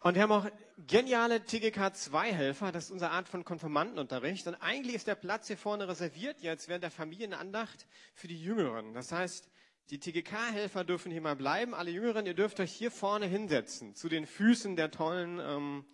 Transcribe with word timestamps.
Und 0.00 0.14
wir 0.14 0.22
haben 0.22 0.32
auch 0.32 0.46
geniale 0.86 1.40
TGK-2-Helfer. 1.40 2.70
Das 2.70 2.84
ist 2.84 2.90
unsere 2.92 3.10
Art 3.10 3.28
von 3.28 3.44
Konfirmandenunterricht. 3.44 4.46
Und 4.46 4.54
eigentlich 4.56 4.94
ist 4.94 5.08
der 5.08 5.16
Platz 5.16 5.48
hier 5.48 5.56
vorne 5.56 5.88
reserviert 5.88 6.40
jetzt 6.40 6.68
während 6.68 6.84
der 6.84 6.92
Familienandacht 6.92 7.86
für 8.14 8.28
die 8.28 8.40
Jüngeren. 8.40 8.94
Das 8.94 9.10
heißt, 9.10 9.48
die 9.90 9.98
TGK-Helfer 9.98 10.84
dürfen 10.84 11.10
hier 11.10 11.20
mal 11.20 11.34
bleiben. 11.34 11.74
Alle 11.74 11.90
Jüngeren, 11.90 12.26
ihr 12.26 12.34
dürft 12.34 12.60
euch 12.60 12.72
hier 12.72 12.92
vorne 12.92 13.26
hinsetzen, 13.26 13.96
zu 13.96 14.08
den 14.08 14.26
Füßen 14.26 14.76
der 14.76 14.92
tollen 14.92 15.40
ähm, 15.40 15.84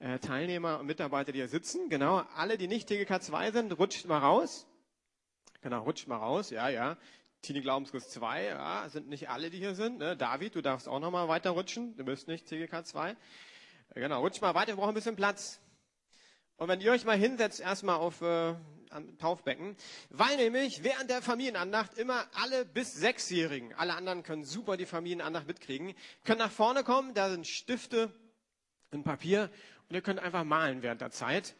äh, 0.00 0.18
Teilnehmer 0.18 0.80
und 0.80 0.86
Mitarbeiter, 0.86 1.30
die 1.30 1.38
hier 1.38 1.48
sitzen. 1.48 1.88
Genau, 1.90 2.24
alle, 2.34 2.58
die 2.58 2.66
nicht 2.66 2.88
TGK 2.88 3.22
2 3.22 3.52
sind, 3.52 3.78
rutscht 3.78 4.06
mal 4.06 4.18
raus. 4.18 4.66
Genau, 5.60 5.82
rutscht 5.82 6.08
mal 6.08 6.16
raus. 6.16 6.50
Ja, 6.50 6.68
ja. 6.70 6.96
Teenie 7.42 7.60
Glaubenskurs 7.60 8.08
2, 8.10 8.44
ja, 8.44 8.88
sind 8.88 9.08
nicht 9.08 9.30
alle, 9.30 9.50
die 9.50 9.58
hier 9.58 9.74
sind. 9.74 9.98
Ne? 9.98 10.16
David, 10.16 10.54
du 10.54 10.62
darfst 10.62 10.88
auch 10.88 11.00
noch 11.00 11.10
mal 11.10 11.28
weiter 11.28 11.50
rutschen. 11.50 11.96
Du 11.96 12.04
bist 12.04 12.28
nicht 12.28 12.46
TGK 12.46 12.84
2. 12.84 13.16
Genau, 13.94 14.20
rutscht 14.20 14.42
mal 14.42 14.54
weiter, 14.54 14.68
wir 14.68 14.76
brauchen 14.76 14.90
ein 14.90 14.94
bisschen 14.94 15.16
Platz. 15.16 15.60
Und 16.56 16.68
wenn 16.68 16.80
ihr 16.80 16.90
euch 16.90 17.04
mal 17.04 17.16
hinsetzt, 17.16 17.60
erstmal 17.60 17.96
auf 17.96 18.20
äh, 18.20 18.54
am 18.90 19.18
Taufbecken, 19.18 19.76
weil 20.10 20.36
nämlich 20.36 20.82
während 20.82 21.10
der 21.10 21.22
Familienandacht 21.22 21.96
immer 21.98 22.24
alle 22.34 22.64
bis 22.64 22.94
Sechsjährigen, 22.94 23.74
alle 23.74 23.94
anderen 23.94 24.22
können 24.22 24.44
super 24.44 24.76
die 24.76 24.86
Familienandacht 24.86 25.46
mitkriegen, 25.46 25.94
können 26.24 26.38
nach 26.38 26.50
vorne 26.50 26.84
kommen, 26.84 27.14
da 27.14 27.30
sind 27.30 27.46
Stifte 27.46 28.12
und 28.90 29.04
Papier 29.04 29.50
und 29.88 29.94
ihr 29.94 30.02
könnt 30.02 30.20
einfach 30.20 30.44
malen 30.44 30.82
während 30.82 31.00
der 31.00 31.10
Zeit. 31.10 31.54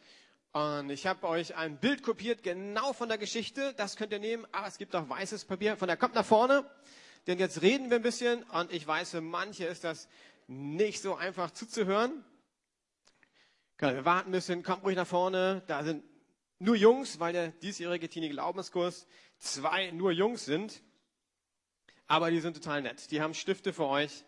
Und 0.51 0.89
ich 0.89 1.05
habe 1.05 1.27
euch 1.27 1.55
ein 1.55 1.79
Bild 1.79 2.01
kopiert, 2.01 2.41
genau 2.41 2.93
von 2.93 3.07
der 3.07 3.19
Geschichte. 3.19 3.73
Das 3.77 3.95
könnt 3.95 4.11
ihr 4.11 4.19
nehmen. 4.19 4.47
Aber 4.51 4.67
es 4.67 4.79
gibt 4.79 4.95
auch 4.95 5.07
weißes 5.07 5.45
Papier. 5.45 5.77
Von 5.77 5.87
der 5.87 5.97
kommt 5.97 6.15
nach 6.15 6.25
vorne. 6.25 6.69
Denn 7.27 7.37
jetzt 7.37 7.61
reden 7.61 7.91
wir 7.91 7.97
ein 7.97 8.01
bisschen. 8.01 8.43
Und 8.43 8.71
ich 8.71 8.85
weiß, 8.85 9.11
für 9.11 9.21
manche 9.21 9.65
ist 9.65 9.83
das 9.83 10.07
nicht 10.47 11.01
so 11.01 11.15
einfach 11.15 11.51
zuzuhören. 11.51 12.23
Wir 13.77 14.05
warten 14.05 14.29
ein 14.29 14.31
bisschen. 14.31 14.63
Kommt 14.63 14.83
ruhig 14.83 14.95
nach 14.95 15.07
vorne. 15.07 15.61
Da 15.67 15.83
sind 15.83 16.03
nur 16.57 16.75
Jungs, 16.75 17.19
weil 17.19 17.31
der 17.31 17.49
diesjährige 17.49 18.09
Teenie 18.09 18.29
Glaubenskurs 18.29 19.05
zwei 19.37 19.91
nur 19.91 20.11
Jungs 20.11 20.45
sind. 20.45 20.81
Aber 22.07 22.31
die 22.31 22.39
sind 22.39 22.55
total 22.55 22.81
nett. 22.81 23.11
Die 23.11 23.21
haben 23.21 23.35
Stifte 23.35 23.71
für 23.71 23.85
euch. 23.85 24.25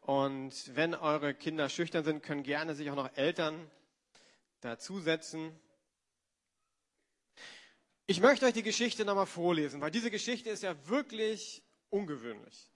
Und 0.00 0.76
wenn 0.76 0.94
eure 0.94 1.34
Kinder 1.34 1.68
schüchtern 1.68 2.04
sind, 2.04 2.22
können 2.22 2.44
gerne 2.44 2.76
sich 2.76 2.88
auch 2.88 2.94
noch 2.94 3.16
Eltern 3.16 3.68
dazusetzen. 4.60 5.58
Ich 8.06 8.20
möchte 8.20 8.46
euch 8.46 8.54
die 8.54 8.62
Geschichte 8.62 9.04
nochmal 9.04 9.26
vorlesen, 9.26 9.80
weil 9.80 9.90
diese 9.90 10.10
Geschichte 10.10 10.50
ist 10.50 10.62
ja 10.62 10.76
wirklich 10.88 11.62
ungewöhnlich. 11.90 12.70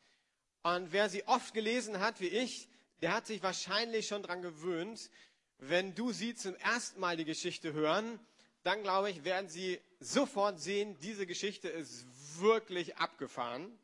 Und 0.63 0.93
wer 0.93 1.09
sie 1.09 1.27
oft 1.27 1.55
gelesen 1.55 2.01
hat, 2.01 2.21
wie 2.21 2.29
ich, 2.29 2.69
der 3.01 3.15
hat 3.15 3.27
sich 3.27 3.43
wahrscheinlich 3.43 4.09
schon 4.09 4.23
daran 4.23 4.43
gewöhnt. 4.43 5.11
Wenn 5.59 5.95
du 5.95 6.13
sie 6.13 6.35
zum 6.35 6.55
ersten 6.57 7.01
Mal 7.01 7.17
die 7.17 7.25
Geschichte 7.25 7.73
hören, 7.73 8.19
dann 8.63 8.83
glaube 8.83 9.11
ich, 9.11 9.25
werden 9.25 9.49
sie 9.49 9.81
sofort 10.01 10.61
sehen, 10.61 10.99
diese 11.01 11.27
Geschichte 11.27 11.69
ist 11.69 12.07
wirklich 12.41 12.97
abgefahren, 12.97 13.79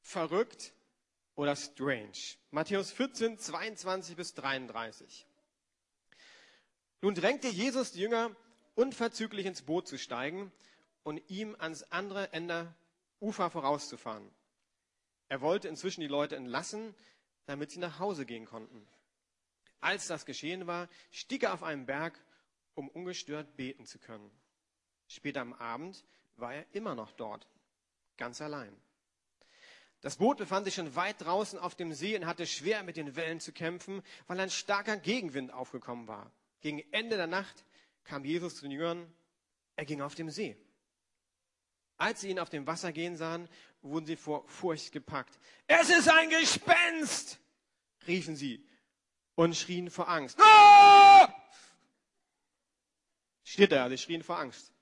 verrückt 0.00 0.72
oder 1.34 1.56
strange. 1.56 2.36
Matthäus 2.50 2.90
14, 2.92 3.38
22 3.38 4.16
bis 4.16 4.34
33. 4.34 5.26
Nun 7.06 7.14
drängte 7.14 7.46
Jesus 7.46 7.92
die 7.92 8.00
Jünger, 8.00 8.34
unverzüglich 8.74 9.46
ins 9.46 9.62
Boot 9.62 9.86
zu 9.86 9.96
steigen 9.96 10.50
und 11.04 11.22
ihm 11.30 11.54
ans 11.56 11.84
andere 11.84 12.32
Ende 12.32 12.74
Ufer 13.20 13.48
vorauszufahren. 13.48 14.28
Er 15.28 15.40
wollte 15.40 15.68
inzwischen 15.68 16.00
die 16.00 16.08
Leute 16.08 16.34
entlassen, 16.34 16.96
damit 17.44 17.70
sie 17.70 17.78
nach 17.78 18.00
Hause 18.00 18.26
gehen 18.26 18.44
konnten. 18.44 18.88
Als 19.78 20.08
das 20.08 20.26
geschehen 20.26 20.66
war, 20.66 20.88
stieg 21.12 21.44
er 21.44 21.54
auf 21.54 21.62
einen 21.62 21.86
Berg, 21.86 22.20
um 22.74 22.88
ungestört 22.88 23.56
beten 23.56 23.86
zu 23.86 24.00
können. 24.00 24.28
Später 25.06 25.42
am 25.42 25.52
Abend 25.52 26.04
war 26.34 26.54
er 26.54 26.66
immer 26.72 26.96
noch 26.96 27.12
dort, 27.12 27.46
ganz 28.16 28.40
allein. 28.40 28.76
Das 30.00 30.16
Boot 30.16 30.38
befand 30.38 30.64
sich 30.64 30.74
schon 30.74 30.96
weit 30.96 31.20
draußen 31.20 31.60
auf 31.60 31.76
dem 31.76 31.92
See 31.92 32.16
und 32.16 32.26
hatte 32.26 32.48
schwer 32.48 32.82
mit 32.82 32.96
den 32.96 33.14
Wellen 33.14 33.38
zu 33.38 33.52
kämpfen, 33.52 34.02
weil 34.26 34.40
ein 34.40 34.50
starker 34.50 34.96
Gegenwind 34.96 35.52
aufgekommen 35.52 36.08
war. 36.08 36.32
Gegen 36.66 36.82
Ende 36.90 37.16
der 37.16 37.28
Nacht 37.28 37.64
kam 38.02 38.24
Jesus 38.24 38.56
zu 38.56 38.62
den 38.62 38.72
Jüngern. 38.72 39.14
Er 39.76 39.84
ging 39.84 40.00
auf 40.00 40.16
dem 40.16 40.30
See. 40.30 40.56
Als 41.96 42.22
sie 42.22 42.30
ihn 42.30 42.40
auf 42.40 42.50
dem 42.50 42.66
Wasser 42.66 42.90
gehen 42.90 43.16
sahen, 43.16 43.48
wurden 43.82 44.04
sie 44.04 44.16
vor 44.16 44.48
Furcht 44.48 44.90
gepackt. 44.90 45.38
Es 45.68 45.90
ist 45.90 46.08
ein 46.08 46.28
Gespenst! 46.28 47.38
riefen 48.08 48.34
sie 48.34 48.66
und 49.36 49.56
schrien 49.56 49.90
vor 49.90 50.08
Angst. 50.08 50.40
Ah! 50.40 51.32
Steht 53.44 53.70
da, 53.70 53.88
sie 53.88 53.96
schrien 53.96 54.24
vor 54.24 54.40
Angst. 54.40 54.72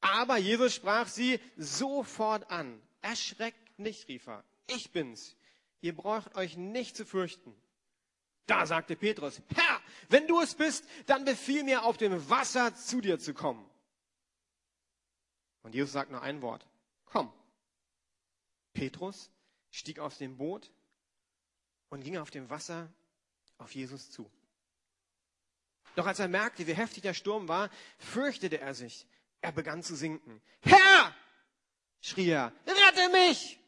Aber 0.00 0.38
Jesus 0.38 0.74
sprach 0.74 1.06
sie 1.06 1.38
sofort 1.56 2.50
an. 2.50 2.82
Erschreckt 3.00 3.78
nicht, 3.78 4.08
rief 4.08 4.26
er. 4.26 4.42
Ich 4.66 4.90
bin's. 4.90 5.36
Ihr 5.80 5.94
braucht 5.94 6.34
euch 6.34 6.56
nicht 6.56 6.96
zu 6.96 7.06
fürchten. 7.06 7.54
Da 8.46 8.64
sagte 8.64 8.94
Petrus, 8.96 9.42
Herr, 9.54 9.80
wenn 10.08 10.26
du 10.28 10.40
es 10.40 10.54
bist, 10.54 10.84
dann 11.06 11.24
befiehl 11.24 11.64
mir 11.64 11.84
auf 11.84 11.96
dem 11.96 12.30
Wasser 12.30 12.74
zu 12.74 13.00
dir 13.00 13.18
zu 13.18 13.34
kommen. 13.34 13.68
Und 15.62 15.74
Jesus 15.74 15.92
sagt 15.92 16.12
nur 16.12 16.22
ein 16.22 16.42
Wort, 16.42 16.64
komm. 17.06 17.32
Petrus 18.72 19.30
stieg 19.70 19.98
aus 19.98 20.18
dem 20.18 20.36
Boot 20.36 20.70
und 21.88 22.04
ging 22.04 22.18
auf 22.18 22.30
dem 22.30 22.48
Wasser 22.48 22.88
auf 23.58 23.74
Jesus 23.74 24.10
zu. 24.10 24.30
Doch 25.96 26.06
als 26.06 26.20
er 26.20 26.28
merkte, 26.28 26.66
wie 26.66 26.74
heftig 26.74 27.02
der 27.02 27.14
Sturm 27.14 27.48
war, 27.48 27.70
fürchtete 27.98 28.60
er 28.60 28.74
sich. 28.74 29.06
Er 29.40 29.50
begann 29.52 29.82
zu 29.82 29.96
sinken. 29.96 30.40
Herr! 30.60 31.14
schrie 32.00 32.28
er, 32.28 32.52
rette 32.66 33.10
mich! 33.10 33.58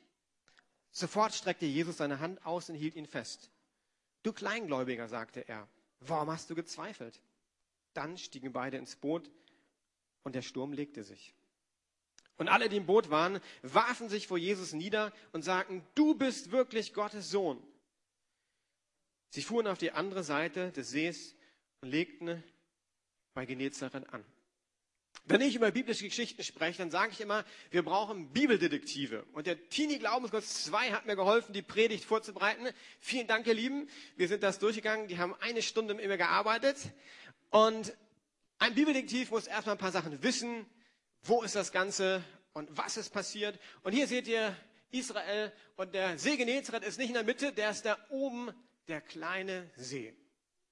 Sofort 0.90 1.34
streckte 1.34 1.66
Jesus 1.66 1.96
seine 1.96 2.20
Hand 2.20 2.44
aus 2.44 2.68
und 2.68 2.76
hielt 2.76 2.94
ihn 2.94 3.06
fest. 3.06 3.50
Du 4.22 4.32
Kleingläubiger, 4.32 5.08
sagte 5.08 5.48
er, 5.48 5.68
warum 6.00 6.30
hast 6.30 6.50
du 6.50 6.54
gezweifelt? 6.54 7.20
Dann 7.94 8.18
stiegen 8.18 8.52
beide 8.52 8.76
ins 8.76 8.96
Boot 8.96 9.30
und 10.22 10.34
der 10.34 10.42
Sturm 10.42 10.72
legte 10.72 11.04
sich. 11.04 11.34
Und 12.36 12.48
alle, 12.48 12.68
die 12.68 12.76
im 12.76 12.86
Boot 12.86 13.10
waren, 13.10 13.40
warfen 13.62 14.08
sich 14.08 14.28
vor 14.28 14.38
Jesus 14.38 14.72
nieder 14.72 15.12
und 15.32 15.42
sagten, 15.42 15.84
du 15.94 16.14
bist 16.14 16.52
wirklich 16.52 16.94
Gottes 16.94 17.30
Sohn. 17.30 17.60
Sie 19.30 19.42
fuhren 19.42 19.66
auf 19.66 19.78
die 19.78 19.92
andere 19.92 20.22
Seite 20.22 20.70
des 20.72 20.90
Sees 20.90 21.34
und 21.80 21.90
legten 21.90 22.42
bei 23.34 23.44
Genezareth 23.44 24.08
an. 24.12 24.24
Wenn 25.24 25.42
ich 25.42 25.54
über 25.54 25.70
biblische 25.70 26.04
Geschichten 26.04 26.42
spreche, 26.42 26.78
dann 26.78 26.90
sage 26.90 27.12
ich 27.12 27.20
immer, 27.20 27.44
wir 27.70 27.82
brauchen 27.82 28.32
Bibeldetektive. 28.32 29.24
Und 29.32 29.46
der 29.46 29.68
Teenie 29.68 29.98
Glaubenskurs 29.98 30.64
2 30.64 30.92
hat 30.92 31.04
mir 31.04 31.16
geholfen, 31.16 31.52
die 31.52 31.60
Predigt 31.60 32.06
vorzubereiten. 32.06 32.66
Vielen 32.98 33.26
Dank, 33.26 33.46
ihr 33.46 33.52
Lieben. 33.52 33.90
Wir 34.16 34.26
sind 34.28 34.42
das 34.42 34.58
durchgegangen. 34.58 35.06
Die 35.06 35.18
haben 35.18 35.34
eine 35.40 35.60
Stunde 35.60 35.92
immer 36.00 36.16
gearbeitet. 36.16 36.78
Und 37.50 37.94
ein 38.58 38.74
Bibeldetektiv 38.74 39.30
muss 39.30 39.46
erstmal 39.46 39.74
ein 39.74 39.78
paar 39.78 39.92
Sachen 39.92 40.22
wissen. 40.22 40.64
Wo 41.22 41.42
ist 41.42 41.54
das 41.54 41.72
Ganze 41.72 42.24
und 42.54 42.74
was 42.74 42.96
ist 42.96 43.10
passiert? 43.10 43.58
Und 43.82 43.92
hier 43.92 44.06
seht 44.06 44.28
ihr 44.28 44.56
Israel 44.90 45.52
und 45.76 45.94
der 45.94 46.16
See 46.18 46.36
Genezareth 46.36 46.84
ist 46.84 46.98
nicht 46.98 47.08
in 47.08 47.14
der 47.14 47.24
Mitte, 47.24 47.52
der 47.52 47.70
ist 47.70 47.84
da 47.84 47.98
oben, 48.08 48.50
der 48.88 49.02
kleine 49.02 49.70
See. 49.76 50.14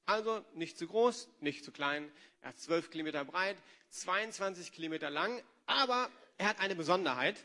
Also 0.06 0.44
nicht 0.55 0.78
zu 0.78 0.87
groß, 0.87 1.28
nicht 1.41 1.65
zu 1.65 1.72
klein. 1.72 2.11
Er 2.41 2.50
ist 2.50 2.62
zwölf 2.62 2.91
Kilometer 2.91 3.25
breit, 3.25 3.56
22 3.91 4.72
Kilometer 4.72 5.11
lang, 5.11 5.43
aber 5.67 6.09
er 6.39 6.49
hat 6.49 6.61
eine 6.61 6.77
Besonderheit. 6.77 7.37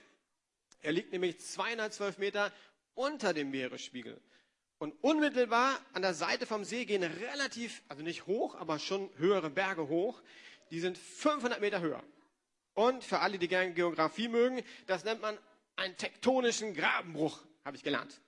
Er 0.81 0.91
liegt 0.91 1.11
nämlich 1.11 1.39
212 1.39 2.19
Meter 2.19 2.51
unter 2.93 3.33
dem 3.33 3.49
Meeresspiegel. 3.49 4.21
Und 4.77 4.93
unmittelbar 5.03 5.79
an 5.93 6.01
der 6.01 6.13
Seite 6.13 6.45
vom 6.45 6.63
See 6.63 6.85
gehen 6.85 7.03
relativ, 7.03 7.83
also 7.87 8.03
nicht 8.03 8.25
hoch, 8.25 8.55
aber 8.55 8.79
schon 8.79 9.09
höhere 9.17 9.49
Berge 9.49 9.87
hoch. 9.87 10.21
Die 10.71 10.79
sind 10.79 10.97
500 10.97 11.61
Meter 11.61 11.81
höher. 11.81 12.03
Und 12.73 13.03
für 13.03 13.19
alle, 13.19 13.37
die 13.37 13.47
gerne 13.47 13.73
Geografie 13.73 14.27
mögen, 14.27 14.63
das 14.87 15.03
nennt 15.03 15.21
man 15.21 15.37
einen 15.75 15.97
tektonischen 15.97 16.73
Grabenbruch, 16.73 17.43
habe 17.65 17.75
ich 17.75 17.83
gelernt. 17.83 18.21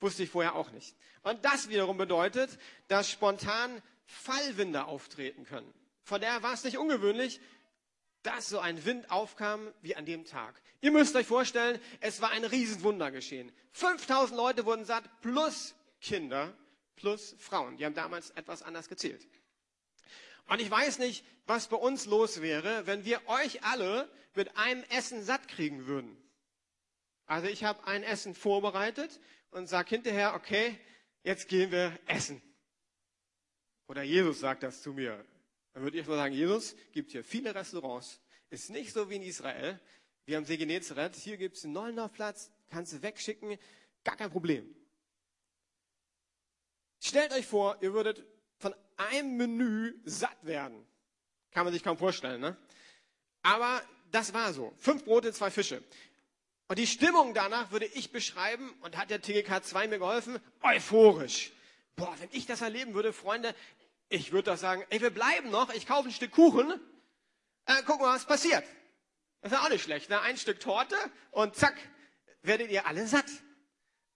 Wusste 0.00 0.22
ich 0.24 0.30
vorher 0.30 0.54
auch 0.54 0.70
nicht. 0.70 0.96
Und 1.22 1.44
das 1.44 1.68
wiederum 1.68 1.96
bedeutet, 1.96 2.58
dass 2.88 3.10
spontan 3.10 3.82
Fallwinde 4.06 4.84
auftreten 4.84 5.44
können. 5.44 5.72
Von 6.02 6.20
daher 6.20 6.42
war 6.42 6.52
es 6.52 6.64
nicht 6.64 6.76
ungewöhnlich, 6.76 7.40
dass 8.22 8.48
so 8.48 8.58
ein 8.58 8.84
Wind 8.84 9.10
aufkam 9.10 9.72
wie 9.82 9.96
an 9.96 10.06
dem 10.06 10.24
Tag. 10.24 10.60
Ihr 10.80 10.90
müsst 10.90 11.14
euch 11.16 11.26
vorstellen, 11.26 11.80
es 12.00 12.20
war 12.20 12.30
ein 12.30 12.44
Riesenwunder 12.44 13.10
geschehen. 13.10 13.52
5000 13.72 14.36
Leute 14.36 14.66
wurden 14.66 14.84
satt, 14.84 15.04
plus 15.20 15.74
Kinder, 16.00 16.54
plus 16.96 17.36
Frauen. 17.38 17.76
Die 17.76 17.84
haben 17.84 17.94
damals 17.94 18.30
etwas 18.30 18.62
anders 18.62 18.88
gezählt. 18.88 19.26
Und 20.46 20.60
ich 20.60 20.70
weiß 20.70 20.98
nicht, 20.98 21.24
was 21.46 21.68
bei 21.68 21.76
uns 21.76 22.06
los 22.06 22.42
wäre, 22.42 22.86
wenn 22.86 23.04
wir 23.04 23.20
euch 23.28 23.62
alle 23.64 24.10
mit 24.34 24.56
einem 24.56 24.84
Essen 24.90 25.22
satt 25.22 25.48
kriegen 25.48 25.86
würden. 25.86 26.16
Also 27.26 27.48
ich 27.48 27.64
habe 27.64 27.86
ein 27.86 28.02
Essen 28.02 28.34
vorbereitet 28.34 29.20
und 29.54 29.68
sage 29.68 29.90
hinterher, 29.90 30.34
okay, 30.34 30.78
jetzt 31.22 31.48
gehen 31.48 31.70
wir 31.70 31.96
essen. 32.06 32.42
oder 33.86 34.02
Jesus 34.02 34.40
sagt 34.40 34.64
das 34.64 34.82
zu 34.82 34.92
mir, 34.92 35.24
dann 35.72 35.84
würde 35.84 35.98
ich 35.98 36.06
mal 36.06 36.16
sagen, 36.16 36.34
Jesus 36.34 36.74
gibt 36.92 37.12
hier 37.12 37.22
viele 37.22 37.54
Restaurants. 37.54 38.20
Ist 38.50 38.70
nicht 38.70 38.92
so 38.92 39.08
wie 39.10 39.16
in 39.16 39.22
Israel. 39.22 39.80
Wir 40.24 40.36
haben 40.36 40.44
See 40.44 40.56
Genezareth. 40.56 41.16
Hier 41.16 41.36
gibt 41.36 41.56
es 41.56 41.64
einen 41.64 41.72
Neulendorfplatz. 41.72 42.50
Kannst 42.70 42.92
du 42.92 43.02
wegschicken. 43.02 43.58
Gar 44.04 44.16
kein 44.16 44.30
Problem. 44.30 44.74
Stellt 47.00 47.32
euch 47.32 47.46
vor, 47.46 47.78
ihr 47.80 47.92
würdet 47.92 48.24
von 48.58 48.74
einem 48.96 49.36
Menü 49.36 49.94
satt 50.04 50.44
werden. 50.44 50.86
Kann 51.50 51.64
man 51.64 51.72
sich 51.72 51.82
kaum 51.82 51.98
vorstellen, 51.98 52.40
ne? 52.40 52.56
Aber 53.42 53.82
das 54.10 54.32
war 54.32 54.52
so. 54.52 54.72
Fünf 54.78 55.04
Brote, 55.04 55.32
zwei 55.32 55.50
Fische. 55.50 55.82
Und 56.68 56.78
die 56.78 56.86
Stimmung 56.86 57.34
danach 57.34 57.70
würde 57.72 57.86
ich 57.86 58.10
beschreiben, 58.10 58.72
und 58.80 58.96
hat 58.96 59.10
der 59.10 59.20
TGK 59.20 59.62
2 59.62 59.88
mir 59.88 59.98
geholfen, 59.98 60.38
euphorisch. 60.62 61.52
Boah, 61.96 62.14
wenn 62.20 62.30
ich 62.32 62.46
das 62.46 62.62
erleben 62.62 62.94
würde, 62.94 63.12
Freunde, 63.12 63.54
ich 64.08 64.32
würde 64.32 64.50
doch 64.52 64.58
sagen, 64.58 64.84
ey, 64.90 65.00
wir 65.00 65.10
bleiben 65.10 65.50
noch, 65.50 65.72
ich 65.74 65.86
kaufe 65.86 66.08
ein 66.08 66.12
Stück 66.12 66.32
Kuchen, 66.32 66.80
äh, 67.66 67.82
gucken 67.82 68.06
wir, 68.06 68.12
was 68.12 68.26
passiert. 68.26 68.64
Das 69.42 69.52
ist 69.52 69.58
auch 69.58 69.68
nicht 69.68 69.84
schlecht, 69.84 70.08
ne? 70.08 70.20
Ein 70.20 70.38
Stück 70.38 70.60
Torte 70.60 70.96
und 71.30 71.54
zack, 71.54 71.74
werdet 72.42 72.70
ihr 72.70 72.86
alle 72.86 73.06
satt. 73.06 73.26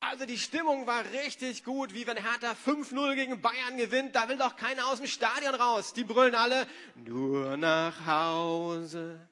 Also 0.01 0.27
die 0.27 0.39
Stimmung 0.39 0.87
war 0.87 1.05
richtig 1.13 1.65
gut, 1.65 1.93
wie 1.93 2.07
wenn 2.07 2.17
Hertha 2.17 2.53
5-0 2.53 3.15
gegen 3.15 3.41
Bayern 3.43 3.77
gewinnt. 3.77 4.15
Da 4.15 4.29
will 4.29 4.39
doch 4.39 4.57
keiner 4.57 4.87
aus 4.87 4.99
dem 4.99 5.07
Stadion 5.07 5.55
raus. 5.55 5.93
Die 5.93 6.05
brüllen 6.05 6.35
alle, 6.35 6.67
nur 6.95 7.57
nach 7.57 8.07
Hause, 8.07 9.29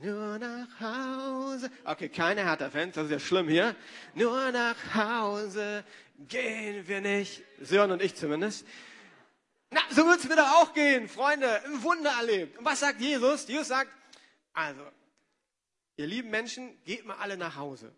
nur 0.00 0.38
nach 0.38 0.80
Hause. 0.80 1.70
Okay, 1.84 2.08
keine 2.08 2.44
Hertha-Fans, 2.44 2.94
das 2.94 3.06
ist 3.06 3.10
ja 3.10 3.18
schlimm 3.18 3.48
hier. 3.48 3.74
Nur 4.14 4.52
nach 4.52 4.76
Hause 4.94 5.84
gehen 6.18 6.86
wir 6.86 7.00
nicht. 7.00 7.42
Sören 7.60 7.90
und 7.90 8.02
ich 8.02 8.14
zumindest. 8.14 8.66
Na, 9.70 9.80
so 9.90 10.06
wird 10.06 10.20
es 10.20 10.28
mir 10.28 10.36
doch 10.36 10.62
auch 10.62 10.72
gehen, 10.72 11.08
Freunde. 11.08 11.62
Ein 11.64 11.82
Wunder 11.82 12.10
erlebt. 12.10 12.58
Und 12.58 12.64
was 12.64 12.80
sagt 12.80 13.00
Jesus? 13.00 13.46
Jesus 13.48 13.68
sagt, 13.68 13.90
also, 14.52 14.82
ihr 15.96 16.06
lieben 16.06 16.30
Menschen, 16.30 16.82
geht 16.84 17.04
mal 17.04 17.16
alle 17.16 17.36
nach 17.36 17.56
Hause. 17.56 17.94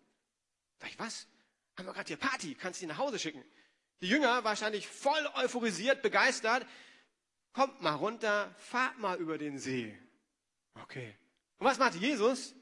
Sag 0.79 0.89
ich, 0.89 0.99
was? 0.99 1.27
Haben 1.77 1.87
wir 1.87 1.93
gerade 1.93 2.07
hier 2.07 2.17
Party, 2.17 2.55
kannst 2.55 2.81
du 2.81 2.85
die 2.85 2.91
nach 2.91 2.97
Hause 2.97 3.19
schicken. 3.19 3.43
Die 4.01 4.07
Jünger 4.07 4.43
wahrscheinlich 4.43 4.87
voll 4.87 5.29
euphorisiert, 5.35 6.01
begeistert. 6.01 6.65
Kommt 7.53 7.81
mal 7.81 7.95
runter, 7.95 8.53
fahrt 8.57 8.97
mal 8.99 9.17
über 9.17 9.37
den 9.37 9.57
See. 9.57 9.97
Okay. 10.75 11.15
Und 11.61 11.67
was 11.67 11.77
macht 11.77 11.93
Jesus? 11.93 12.55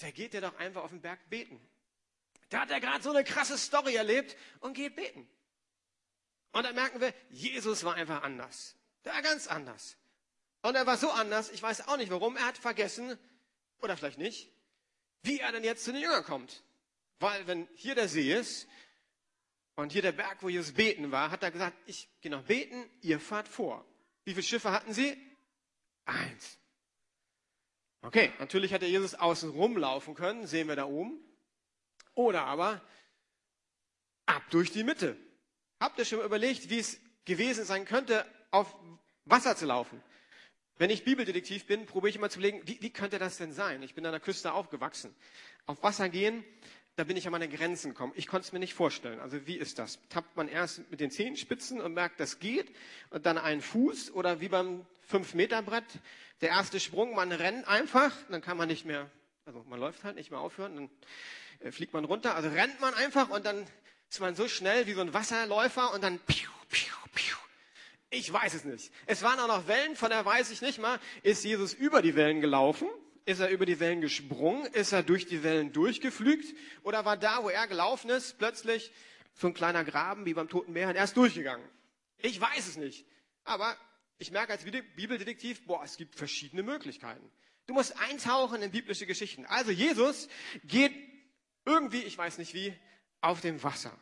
Der 0.00 0.10
geht 0.10 0.34
ja 0.34 0.40
doch 0.40 0.56
einfach 0.56 0.82
auf 0.82 0.90
den 0.90 1.00
Berg 1.00 1.30
beten. 1.30 1.60
Da 2.48 2.62
hat 2.62 2.72
er 2.72 2.80
gerade 2.80 3.00
so 3.00 3.10
eine 3.10 3.22
krasse 3.22 3.56
Story 3.56 3.94
erlebt 3.94 4.36
und 4.58 4.74
geht 4.74 4.96
beten. 4.96 5.28
Und 6.50 6.64
dann 6.64 6.74
merken 6.74 7.00
wir, 7.00 7.14
Jesus 7.30 7.84
war 7.84 7.94
einfach 7.94 8.24
anders. 8.24 8.74
Der 9.04 9.12
war 9.12 9.22
ganz 9.22 9.46
anders. 9.46 9.96
Und 10.60 10.74
er 10.74 10.84
war 10.88 10.96
so 10.96 11.12
anders, 11.12 11.50
ich 11.50 11.62
weiß 11.62 11.86
auch 11.86 11.96
nicht 11.96 12.10
warum, 12.10 12.36
er 12.36 12.46
hat 12.46 12.58
vergessen, 12.58 13.16
oder 13.78 13.96
vielleicht 13.96 14.18
nicht, 14.18 14.50
wie 15.22 15.38
er 15.38 15.52
denn 15.52 15.62
jetzt 15.62 15.84
zu 15.84 15.92
den 15.92 16.02
Jüngern 16.02 16.24
kommt. 16.24 16.64
Weil 17.20 17.46
wenn 17.46 17.68
hier 17.76 17.94
der 17.94 18.08
See 18.08 18.34
ist 18.34 18.66
und 19.76 19.92
hier 19.92 20.02
der 20.02 20.10
Berg, 20.10 20.42
wo 20.42 20.48
Jesus 20.48 20.72
beten 20.72 21.12
war, 21.12 21.30
hat 21.30 21.44
er 21.44 21.52
gesagt, 21.52 21.76
ich 21.86 22.08
gehe 22.20 22.32
noch 22.32 22.42
beten, 22.42 22.90
ihr 23.02 23.20
fahrt 23.20 23.46
vor. 23.46 23.86
Wie 24.24 24.32
viele 24.32 24.42
Schiffe 24.42 24.72
hatten 24.72 24.92
sie? 24.92 25.16
Eins. 26.06 26.58
Okay, 28.02 28.32
natürlich 28.40 28.72
hätte 28.72 28.86
Jesus 28.86 29.14
außen 29.14 29.50
rumlaufen 29.50 30.14
können, 30.14 30.46
sehen 30.46 30.68
wir 30.68 30.76
da 30.76 30.86
oben. 30.86 31.20
Oder 32.14 32.44
aber 32.44 32.80
ab 34.26 34.42
durch 34.50 34.72
die 34.72 34.84
Mitte. 34.84 35.16
Habt 35.80 35.98
ihr 35.98 36.04
schon 36.04 36.18
mal 36.18 36.26
überlegt, 36.26 36.68
wie 36.68 36.78
es 36.78 37.00
gewesen 37.24 37.64
sein 37.64 37.84
könnte, 37.84 38.26
auf 38.50 38.74
Wasser 39.24 39.56
zu 39.56 39.66
laufen? 39.66 40.02
Wenn 40.78 40.90
ich 40.90 41.04
Bibeldetektiv 41.04 41.66
bin, 41.66 41.86
probiere 41.86 42.10
ich 42.10 42.16
immer 42.16 42.28
zu 42.28 42.40
überlegen, 42.40 42.62
wie, 42.66 42.82
wie 42.82 42.90
könnte 42.90 43.20
das 43.20 43.36
denn 43.36 43.52
sein? 43.52 43.82
Ich 43.82 43.94
bin 43.94 44.04
an 44.04 44.12
der 44.12 44.20
Küste 44.20 44.52
aufgewachsen. 44.52 45.14
Auf 45.66 45.82
Wasser 45.82 46.08
gehen, 46.08 46.44
da 46.96 47.04
bin 47.04 47.16
ich 47.16 47.26
an 47.26 47.32
meine 47.32 47.48
Grenzen 47.48 47.92
gekommen. 47.92 48.12
Ich 48.16 48.26
konnte 48.26 48.46
es 48.46 48.52
mir 48.52 48.58
nicht 48.58 48.74
vorstellen. 48.74 49.18
Also 49.20 49.46
wie 49.46 49.56
ist 49.56 49.78
das? 49.78 49.98
Tappt 50.10 50.36
man 50.36 50.48
erst 50.48 50.90
mit 50.90 51.00
den 51.00 51.10
Zehenspitzen 51.10 51.80
und 51.80 51.94
merkt, 51.94 52.20
das 52.20 52.38
geht, 52.38 52.74
und 53.10 53.24
dann 53.24 53.38
einen 53.38 53.62
Fuß 53.62 54.12
oder 54.12 54.40
wie 54.40 54.48
beim 54.48 54.84
5-Meter-Brett, 55.10 55.84
der 56.42 56.50
erste 56.50 56.80
Sprung, 56.80 57.14
man 57.14 57.32
rennt 57.32 57.66
einfach, 57.66 58.14
dann 58.30 58.42
kann 58.42 58.56
man 58.56 58.68
nicht 58.68 58.84
mehr, 58.84 59.10
also 59.46 59.64
man 59.68 59.80
läuft 59.80 60.04
halt 60.04 60.16
nicht 60.16 60.30
mehr 60.30 60.40
aufhören, 60.40 60.74
dann 60.74 60.90
äh, 61.60 61.72
fliegt 61.72 61.94
man 61.94 62.04
runter. 62.04 62.34
Also 62.34 62.50
rennt 62.50 62.80
man 62.80 62.92
einfach 62.94 63.30
und 63.30 63.46
dann 63.46 63.66
ist 64.10 64.20
man 64.20 64.34
so 64.34 64.48
schnell 64.48 64.86
wie 64.86 64.92
so 64.92 65.00
ein 65.00 65.14
Wasserläufer 65.14 65.94
und 65.94 66.02
dann 66.02 66.18
piu, 66.18 66.50
piu, 66.68 66.94
piu. 67.14 67.36
Ich 68.10 68.30
weiß 68.30 68.52
es 68.52 68.64
nicht. 68.64 68.92
Es 69.06 69.22
waren 69.22 69.40
auch 69.40 69.48
noch 69.48 69.66
Wellen, 69.66 69.96
von 69.96 70.10
der 70.10 70.24
weiß 70.24 70.50
ich 70.50 70.60
nicht 70.60 70.78
mal, 70.78 70.98
ist 71.22 71.44
Jesus 71.44 71.72
über 71.72 72.02
die 72.02 72.14
Wellen 72.14 72.42
gelaufen? 72.42 72.88
Ist 73.24 73.40
er 73.40 73.50
über 73.50 73.66
die 73.66 73.78
Wellen 73.78 74.00
gesprungen? 74.00 74.66
Ist 74.72 74.92
er 74.92 75.02
durch 75.02 75.26
die 75.26 75.42
Wellen 75.42 75.72
durchgeflügt? 75.72 76.56
Oder 76.82 77.04
war 77.04 77.16
da, 77.16 77.42
wo 77.44 77.48
er 77.48 77.66
gelaufen 77.68 78.10
ist, 78.10 78.38
plötzlich 78.38 78.92
so 79.34 79.46
ein 79.46 79.54
kleiner 79.54 79.84
Graben 79.84 80.26
wie 80.26 80.34
beim 80.34 80.48
Toten 80.48 80.72
Meer 80.72 80.88
und 80.88 80.96
er 80.96 81.04
ist 81.04 81.16
durchgegangen? 81.16 81.66
Ich 82.18 82.40
weiß 82.40 82.66
es 82.66 82.76
nicht. 82.76 83.06
Aber 83.44 83.76
ich 84.18 84.30
merke 84.30 84.52
als 84.52 84.64
Bibeldetektiv, 84.64 85.64
boah, 85.66 85.82
es 85.84 85.96
gibt 85.96 86.16
verschiedene 86.16 86.62
Möglichkeiten. 86.62 87.30
Du 87.66 87.74
musst 87.74 87.98
eintauchen 87.98 88.60
in 88.62 88.70
biblische 88.70 89.06
Geschichten. 89.06 89.46
Also 89.46 89.70
Jesus 89.70 90.28
geht 90.64 90.92
irgendwie, 91.64 92.02
ich 92.02 92.18
weiß 92.18 92.38
nicht 92.38 92.54
wie, 92.54 92.74
auf 93.20 93.40
dem 93.40 93.62
Wasser. 93.62 93.96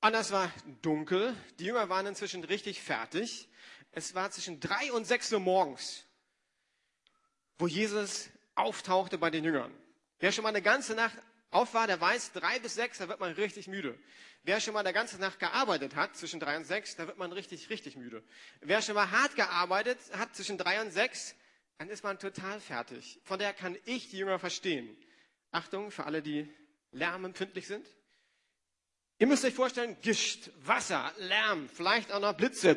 Und 0.00 0.14
es 0.14 0.32
war 0.32 0.50
dunkel. 0.80 1.36
Die 1.58 1.66
Jünger 1.66 1.88
waren 1.88 2.06
inzwischen 2.06 2.42
richtig 2.44 2.82
fertig. 2.82 3.48
Es 3.92 4.14
war 4.14 4.30
zwischen 4.30 4.58
drei 4.58 4.90
und 4.92 5.06
sechs 5.06 5.32
Uhr 5.32 5.40
morgens, 5.40 6.04
wo 7.58 7.66
Jesus 7.66 8.30
auftauchte 8.54 9.18
bei 9.18 9.30
den 9.30 9.44
Jüngern. 9.44 9.72
Wer 10.18 10.32
schon 10.32 10.42
mal 10.42 10.48
eine 10.48 10.62
ganze 10.62 10.94
Nacht 10.94 11.16
auf 11.50 11.74
war, 11.74 11.86
der 11.86 12.00
weiß, 12.00 12.32
drei 12.32 12.58
bis 12.58 12.74
sechs, 12.74 12.98
da 12.98 13.08
wird 13.08 13.20
man 13.20 13.32
richtig 13.32 13.68
müde. 13.68 13.98
Wer 14.44 14.60
schon 14.60 14.72
mal 14.74 14.80
eine 14.80 14.94
ganze 14.94 15.18
Nacht 15.18 15.38
gearbeitet 15.38 15.94
hat, 15.94 16.16
zwischen 16.16 16.40
drei 16.40 16.56
und 16.56 16.64
sechs, 16.64 16.96
da 16.96 17.06
wird 17.06 17.18
man 17.18 17.32
richtig, 17.32 17.68
richtig 17.68 17.96
müde. 17.96 18.24
Wer 18.60 18.80
schon 18.80 18.94
mal 18.94 19.10
hart 19.10 19.36
gearbeitet 19.36 19.98
hat, 20.14 20.34
zwischen 20.34 20.56
drei 20.56 20.80
und 20.80 20.90
sechs, 20.90 21.34
dann 21.78 21.88
ist 21.90 22.02
man 22.02 22.18
total 22.18 22.60
fertig. 22.60 23.20
Von 23.24 23.38
der 23.38 23.52
kann 23.52 23.76
ich 23.84 24.08
die 24.08 24.18
Jünger 24.18 24.38
verstehen. 24.38 24.96
Achtung 25.50 25.90
für 25.90 26.06
alle, 26.06 26.22
die 26.22 26.50
lärmempfindlich 26.92 27.66
sind. 27.66 27.86
Ihr 29.18 29.26
müsst 29.26 29.44
euch 29.44 29.54
vorstellen, 29.54 29.96
Gischt, 30.00 30.50
Wasser, 30.64 31.12
Lärm, 31.18 31.68
vielleicht 31.68 32.10
auch 32.10 32.20
noch 32.20 32.32
Blitze. 32.32 32.74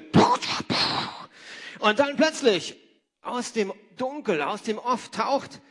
Und 1.80 2.00
dann 2.00 2.16
plötzlich 2.16 2.78
aus 3.22 3.54
dem 3.54 3.74
Dunkel, 3.98 4.42
aus 4.42 4.62
dem 4.62 4.78
Off 4.78 5.10
taucht 5.10 5.62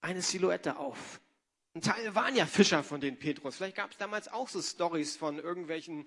eine 0.00 0.22
Silhouette 0.22 0.76
auf. 0.76 1.20
Ein 1.74 1.82
Teil 1.82 2.14
waren 2.14 2.36
ja 2.36 2.46
Fischer 2.46 2.84
von 2.84 3.00
den 3.00 3.18
Petrus. 3.18 3.56
Vielleicht 3.56 3.76
gab 3.76 3.90
es 3.90 3.96
damals 3.96 4.28
auch 4.28 4.48
so 4.48 4.62
Stories 4.62 5.16
von 5.16 5.38
irgendwelchen 5.38 6.06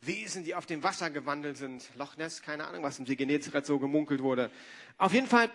Wesen, 0.00 0.44
die 0.44 0.54
auf 0.54 0.66
dem 0.66 0.82
Wasser 0.82 1.10
gewandelt 1.10 1.56
sind. 1.56 1.88
Loch 1.96 2.16
Ness, 2.16 2.42
keine 2.42 2.66
Ahnung, 2.66 2.82
was 2.82 2.98
im 2.98 3.06
See 3.06 3.16
Genezareth 3.16 3.66
so 3.66 3.78
gemunkelt 3.78 4.22
wurde. 4.22 4.50
Auf 4.98 5.12
jeden 5.12 5.26
Fall, 5.26 5.50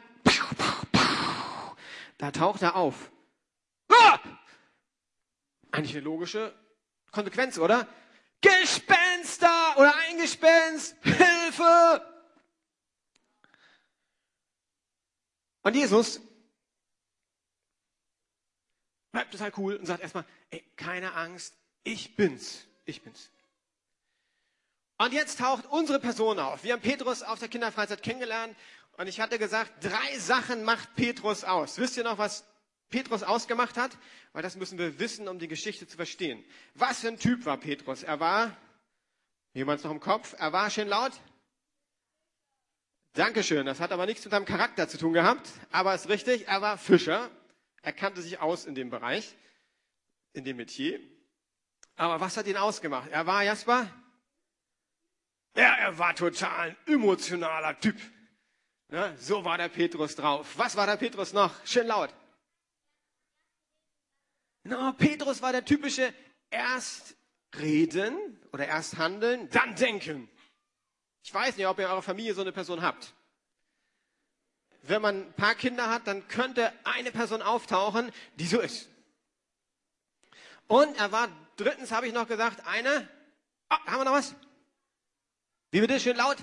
da 2.18 2.32
taucht 2.32 2.62
er 2.62 2.76
auf. 2.76 3.12
Ah! 3.88 4.20
Eigentlich 5.72 5.96
eine 5.96 6.04
logische 6.04 6.54
Konsequenz, 7.12 7.58
oder? 7.58 7.88
Gespenster 8.42 9.78
oder 9.78 9.94
ein 10.10 10.18
Gespenst, 10.18 10.96
Hilfe! 11.04 12.11
Und 15.64 15.76
Jesus 15.76 16.22
bleibt 19.12 19.32
total 19.32 19.52
cool 19.58 19.76
und 19.76 19.86
sagt 19.86 20.02
erstmal, 20.02 20.26
ey, 20.50 20.64
keine 20.76 21.14
Angst, 21.14 21.54
ich 21.84 22.16
bin's, 22.16 22.66
ich 22.86 23.02
bin's. 23.02 23.30
Und 24.98 25.14
jetzt 25.14 25.40
taucht 25.40 25.66
unsere 25.66 26.00
Person 26.00 26.40
auf. 26.40 26.64
Wir 26.64 26.74
haben 26.74 26.82
Petrus 26.82 27.24
auf 27.24 27.40
der 27.40 27.48
Kinderfreizeit 27.48 28.04
kennengelernt 28.04 28.56
und 28.98 29.08
ich 29.08 29.20
hatte 29.20 29.40
gesagt, 29.40 29.84
drei 29.84 30.20
Sachen 30.20 30.64
macht 30.64 30.96
Petrus 30.96 31.44
aus. 31.44 31.78
Wisst 31.80 31.98
ihr 31.98 32.04
noch, 32.04 32.18
was 32.18 32.46
Petrus 32.90 33.24
ausgemacht 33.24 33.78
hat? 33.78 33.98
Weil 34.34 34.44
das 34.44 34.56
müssen 34.56 34.78
wir 34.78 35.00
wissen, 35.00 35.28
um 35.28 35.40
die 35.40 35.48
Geschichte 35.48 35.88
zu 35.88 35.96
verstehen. 35.96 36.44
Was 36.76 37.00
für 37.00 37.08
ein 37.08 37.18
Typ 37.18 37.46
war 37.46 37.58
Petrus? 37.58 38.04
Er 38.04 38.20
war, 38.20 38.56
jemand 39.54 39.84
noch 39.84 39.92
im 39.92 40.00
Kopf, 40.00 40.36
er 40.38 40.54
war 40.54 40.70
schön 40.70 40.88
laut. 40.88 41.14
Dankeschön, 43.14 43.66
das 43.66 43.80
hat 43.80 43.92
aber 43.92 44.06
nichts 44.06 44.24
mit 44.24 44.32
seinem 44.32 44.46
Charakter 44.46 44.88
zu 44.88 44.98
tun 44.98 45.14
gehabt, 45.14 45.50
aber 45.72 45.94
ist 45.94 46.08
richtig, 46.08 46.48
er 46.48 46.62
war 46.62 46.78
Fischer. 46.78 47.30
Er 47.82 47.94
kannte 47.94 48.22
sich 48.22 48.40
aus 48.40 48.66
in 48.66 48.76
dem 48.76 48.90
Bereich, 48.90 49.36
in 50.34 50.46
dem 50.46 50.58
Metier. 50.58 51.00
Aber 51.96 52.20
was 52.22 52.38
hat 52.38 52.48
ihn 52.48 52.58
ausgemacht? 52.58 53.10
Er 53.12 53.26
war 53.26 53.44
Jasper, 53.44 53.90
ja, 55.56 55.76
er 55.76 55.98
war 55.98 56.16
total 56.16 56.70
ein 56.70 56.78
emotionaler 56.86 57.78
Typ. 57.80 57.98
Ja, 58.90 59.16
so 59.18 59.44
war 59.44 59.58
der 59.58 59.70
Petrus 59.70 60.16
drauf. 60.16 60.54
Was 60.58 60.76
war 60.76 60.86
der 60.86 60.98
Petrus 60.98 61.34
noch? 61.34 61.54
Schön 61.66 61.88
laut. 61.88 62.14
No, 64.64 64.94
Petrus 64.94 65.42
war 65.42 65.52
der 65.52 65.66
typische 65.66 66.14
erst 66.50 67.16
reden 67.58 68.40
oder 68.54 68.68
erst 68.68 68.98
handeln, 68.98 69.50
dann 69.50 69.76
denken. 69.76 70.30
Ich 71.24 71.34
weiß 71.34 71.58
nicht, 71.58 71.68
ob 71.68 71.78
ihr 71.80 71.86
in 71.86 71.92
eurer 71.92 72.02
Familie 72.02 72.34
so 72.34 72.42
eine 72.42 72.52
Person 72.52 72.82
habt. 72.82 73.14
Wenn 74.84 75.02
man 75.02 75.28
ein 75.28 75.34
paar 75.34 75.56
Kinder 75.56 75.90
hat, 75.90 76.08
dann 76.08 76.28
könnte 76.28 76.74
eine 76.84 77.12
Person 77.12 77.42
auftauchen, 77.42 78.12
die 78.36 78.48
so 78.48 78.60
ist. 78.60 78.90
Und 80.68 80.98
er 80.98 81.12
war, 81.12 81.28
drittens 81.58 81.92
habe 81.92 82.08
ich 82.08 82.14
noch 82.14 82.28
gesagt, 82.28 82.66
eine, 82.66 83.08
oh, 83.70 83.76
haben 83.86 84.00
wir 84.00 84.06
noch 84.06 84.14
was? 84.14 84.34
Wie 85.70 85.82
bitte, 85.82 86.00
schön 86.00 86.18
laut? 86.18 86.38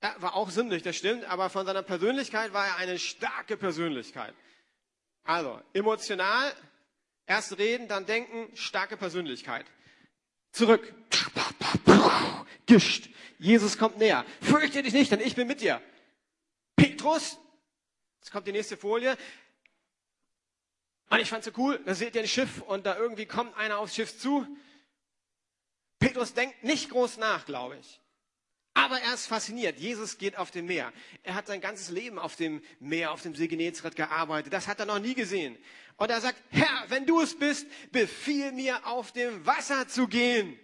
Er 0.00 0.20
war 0.20 0.34
auch 0.34 0.50
sündig, 0.50 0.82
das 0.82 0.96
stimmt, 0.96 1.24
aber 1.24 1.48
von 1.48 1.64
seiner 1.64 1.82
Persönlichkeit 1.82 2.52
war 2.52 2.66
er 2.66 2.76
eine 2.76 2.98
starke 2.98 3.56
Persönlichkeit. 3.56 4.34
Also, 5.22 5.60
emotional, 5.72 6.52
erst 7.26 7.56
reden, 7.56 7.88
dann 7.88 8.04
denken, 8.04 8.54
starke 8.56 8.96
Persönlichkeit. 8.96 9.64
Zurück. 10.52 10.92
Gischt. 12.66 13.08
Jesus 13.44 13.76
kommt 13.76 13.98
näher. 13.98 14.24
Fürchte 14.40 14.82
dich 14.82 14.94
nicht, 14.94 15.12
denn 15.12 15.20
ich 15.20 15.36
bin 15.36 15.46
mit 15.46 15.60
dir. 15.60 15.82
Petrus, 16.76 17.38
jetzt 18.18 18.32
kommt 18.32 18.46
die 18.46 18.52
nächste 18.52 18.78
Folie. 18.78 19.18
Und 21.10 21.20
ich 21.20 21.28
fand 21.28 21.44
so 21.44 21.50
cool, 21.58 21.78
da 21.84 21.94
seht 21.94 22.14
ihr 22.14 22.22
ein 22.22 22.26
Schiff 22.26 22.62
und 22.62 22.86
da 22.86 22.96
irgendwie 22.96 23.26
kommt 23.26 23.54
einer 23.58 23.78
aufs 23.80 23.94
Schiff 23.94 24.18
zu. 24.18 24.46
Petrus 25.98 26.32
denkt 26.32 26.64
nicht 26.64 26.88
groß 26.88 27.18
nach, 27.18 27.44
glaube 27.44 27.76
ich. 27.78 28.00
Aber 28.72 28.98
er 28.98 29.12
ist 29.12 29.26
fasziniert. 29.26 29.78
Jesus 29.78 30.16
geht 30.16 30.38
auf 30.38 30.50
dem 30.50 30.64
Meer. 30.64 30.90
Er 31.22 31.34
hat 31.34 31.46
sein 31.46 31.60
ganzes 31.60 31.90
Leben 31.90 32.18
auf 32.18 32.36
dem 32.36 32.62
Meer, 32.80 33.12
auf 33.12 33.20
dem 33.20 33.34
See 33.34 33.46
Genezareth 33.46 33.94
gearbeitet. 33.94 34.54
Das 34.54 34.68
hat 34.68 34.80
er 34.80 34.86
noch 34.86 34.98
nie 34.98 35.14
gesehen. 35.14 35.58
Und 35.98 36.10
er 36.10 36.22
sagt, 36.22 36.42
Herr, 36.48 36.86
wenn 36.88 37.04
du 37.04 37.20
es 37.20 37.38
bist, 37.38 37.66
befiehl 37.92 38.52
mir 38.52 38.86
auf 38.86 39.12
dem 39.12 39.44
Wasser 39.44 39.86
zu 39.86 40.08
gehen. 40.08 40.58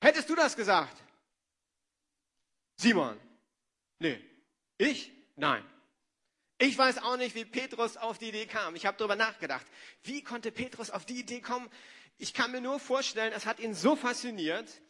Hättest 0.00 0.30
du 0.30 0.36
das 0.36 0.54
gesagt? 0.54 1.01
Simon. 2.76 3.18
Nee. 3.98 4.20
Ich? 4.78 5.12
Nein. 5.36 5.64
Ich 6.58 6.78
weiß 6.78 6.98
auch 6.98 7.16
nicht, 7.16 7.34
wie 7.34 7.44
Petrus 7.44 7.96
auf 7.96 8.18
die 8.18 8.28
Idee 8.28 8.46
kam. 8.46 8.76
Ich 8.76 8.86
habe 8.86 8.96
darüber 8.96 9.16
nachgedacht. 9.16 9.66
Wie 10.02 10.22
konnte 10.22 10.52
Petrus 10.52 10.90
auf 10.90 11.04
die 11.04 11.18
Idee 11.18 11.40
kommen? 11.40 11.68
Ich 12.18 12.34
kann 12.34 12.52
mir 12.52 12.60
nur 12.60 12.78
vorstellen, 12.78 13.32
es 13.32 13.46
hat 13.46 13.58
ihn 13.58 13.74
so 13.74 13.96
fasziniert, 13.96 14.80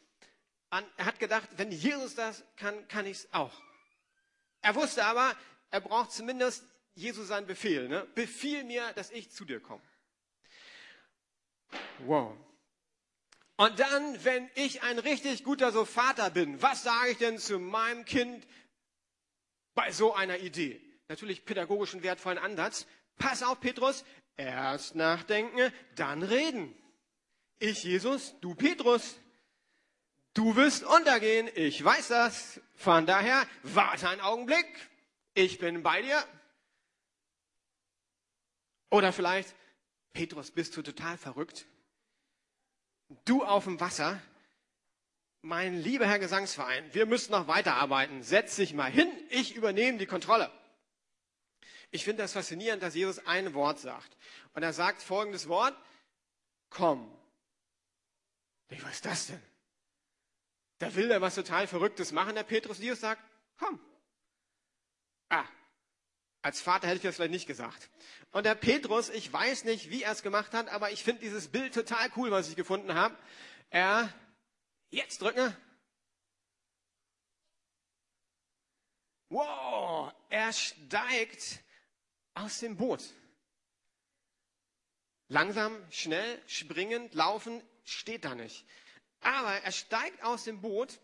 er 0.71 1.05
hat 1.05 1.19
gedacht, 1.19 1.49
wenn 1.57 1.71
Jesus 1.71 2.15
das 2.15 2.45
kann, 2.57 2.89
kann 2.89 3.05
ich 3.05 3.19
es 3.19 3.33
auch. 3.33 3.53
Er 4.63 4.75
wusste 4.75 5.05
aber, 5.05 5.37
er 5.71 5.81
braucht 5.81 6.13
zumindest 6.13 6.65
Jesus 6.95 7.29
seinen 7.29 7.47
Befehl. 7.47 7.89
Ne? 7.89 8.07
Befiehl 8.15 8.65
mir, 8.65 8.93
dass 8.95 9.11
ich 9.11 9.31
zu 9.31 9.45
dir 9.45 9.61
komme. 9.61 9.83
Wow. 12.01 12.37
Und 13.57 13.79
dann, 13.79 14.25
wenn 14.25 14.51
ich 14.55 14.83
ein 14.83 14.99
richtig 14.99 15.45
guter 15.45 15.73
so 15.73 15.85
Vater 15.85 16.31
bin, 16.31 16.61
was 16.63 16.83
sage 16.83 17.11
ich 17.11 17.19
denn 17.19 17.39
zu 17.39 17.59
meinem 17.59 18.05
Kind 18.05 18.47
bei 19.75 19.93
so 19.93 20.15
einer 20.15 20.39
Idee? 20.39 20.81
Natürlich 21.09 21.45
pädagogischen 21.45 22.03
wertvollen 22.03 22.39
Ansatz. 22.39 22.87
Pass 23.17 23.43
auf, 23.43 23.61
Petrus, 23.61 24.05
erst 24.37 24.95
nachdenken, 24.95 25.73
dann 25.95 26.23
reden. 26.23 26.75
Ich 27.59 27.85
Jesus, 27.85 28.35
du 28.41 28.55
Petrus. 28.55 29.17
Du 30.35 30.57
wirst 30.57 30.83
untergehen, 30.83 31.49
ich 31.55 31.85
weiß 31.85 32.09
das. 32.09 32.61
Von 32.75 33.05
daher, 33.07 33.47
warte 33.63 34.09
einen 34.09 34.23
Augenblick, 34.23 34.67
ich 35.35 35.59
bin 35.59 35.83
bei 35.83 36.01
dir. 36.01 36.27
Oder 38.91 39.13
vielleicht, 39.13 39.55
Petrus, 40.13 40.51
bist 40.51 40.77
du 40.77 40.83
total 40.83 41.19
verrückt? 41.19 41.67
Du 43.25 43.45
auf 43.45 43.65
dem 43.65 43.81
Wasser, 43.81 44.21
mein 45.43 45.77
lieber 45.79 46.07
Herr 46.07 46.19
Gesangsverein, 46.19 46.95
wir 46.95 47.07
müssen 47.07 47.33
noch 47.33 47.49
weiterarbeiten. 47.49 48.23
Setz 48.23 48.57
dich 48.57 48.75
mal 48.75 48.91
hin, 48.91 49.11
ich 49.31 49.55
übernehme 49.55 49.99
die 49.99 50.07
Kontrolle. 50.07 50.51
Ich 51.91 52.05
finde 52.05 52.23
das 52.23 52.33
faszinierend, 52.33 52.83
dass 52.83 52.95
Jesus 52.95 53.27
ein 53.27 53.53
Wort 53.55 53.79
sagt. 53.79 54.17
Und 54.55 54.63
er 54.63 54.73
sagt 54.73 55.03
folgendes 55.03 55.49
Wort, 55.49 55.77
komm. 56.71 57.11
was 58.69 58.93
ist 58.93 59.05
das 59.05 59.27
denn? 59.27 59.43
Da 60.79 60.95
will 60.95 61.11
er 61.11 61.21
was 61.21 61.35
total 61.35 61.67
Verrücktes 61.67 62.11
machen, 62.11 62.35
der 62.35 62.43
Petrus. 62.43 62.79
Jesus 62.79 63.01
sagt, 63.01 63.23
komm. 63.59 63.79
Ah, 65.29 65.47
als 66.43 66.61
Vater 66.61 66.89
hätte 66.89 66.97
ich 66.97 67.03
das 67.03 67.17
vielleicht 67.17 67.31
nicht 67.31 67.47
gesagt. 67.47 67.89
Und 68.33 68.45
der 68.45 68.57
Petrus, 68.57 69.09
ich 69.09 69.33
weiß 69.33 69.65
nicht, 69.65 69.91
wie 69.91 70.03
er 70.03 70.13
es 70.13 70.23
gemacht 70.23 70.53
hat, 70.53 70.69
aber 70.69 70.91
ich 70.91 71.05
finde 71.05 71.23
dieses 71.23 71.49
Bild 71.49 71.73
total 71.73 72.11
cool, 72.17 72.31
was 72.31 72.49
ich 72.49 72.57
gefunden 72.57 72.95
habe. 72.95 73.17
Er, 73.71 74.13
jetzt 74.91 75.23
drücken. 75.23 75.57
Wow, 79.29 80.13
er 80.29 80.53
steigt 80.53 81.61
aus 82.35 82.59
dem 82.59 82.77
Boot. 82.77 83.03
Langsam, 85.29 85.75
schnell, 85.91 86.43
springend, 86.47 87.15
laufen, 87.15 87.63
steht 87.85 88.25
da 88.25 88.35
nicht. 88.35 88.67
Aber 89.21 89.55
er 89.55 89.73
steigt 89.73 90.23
aus 90.25 90.45
dem 90.45 90.61
Boot 90.61 90.99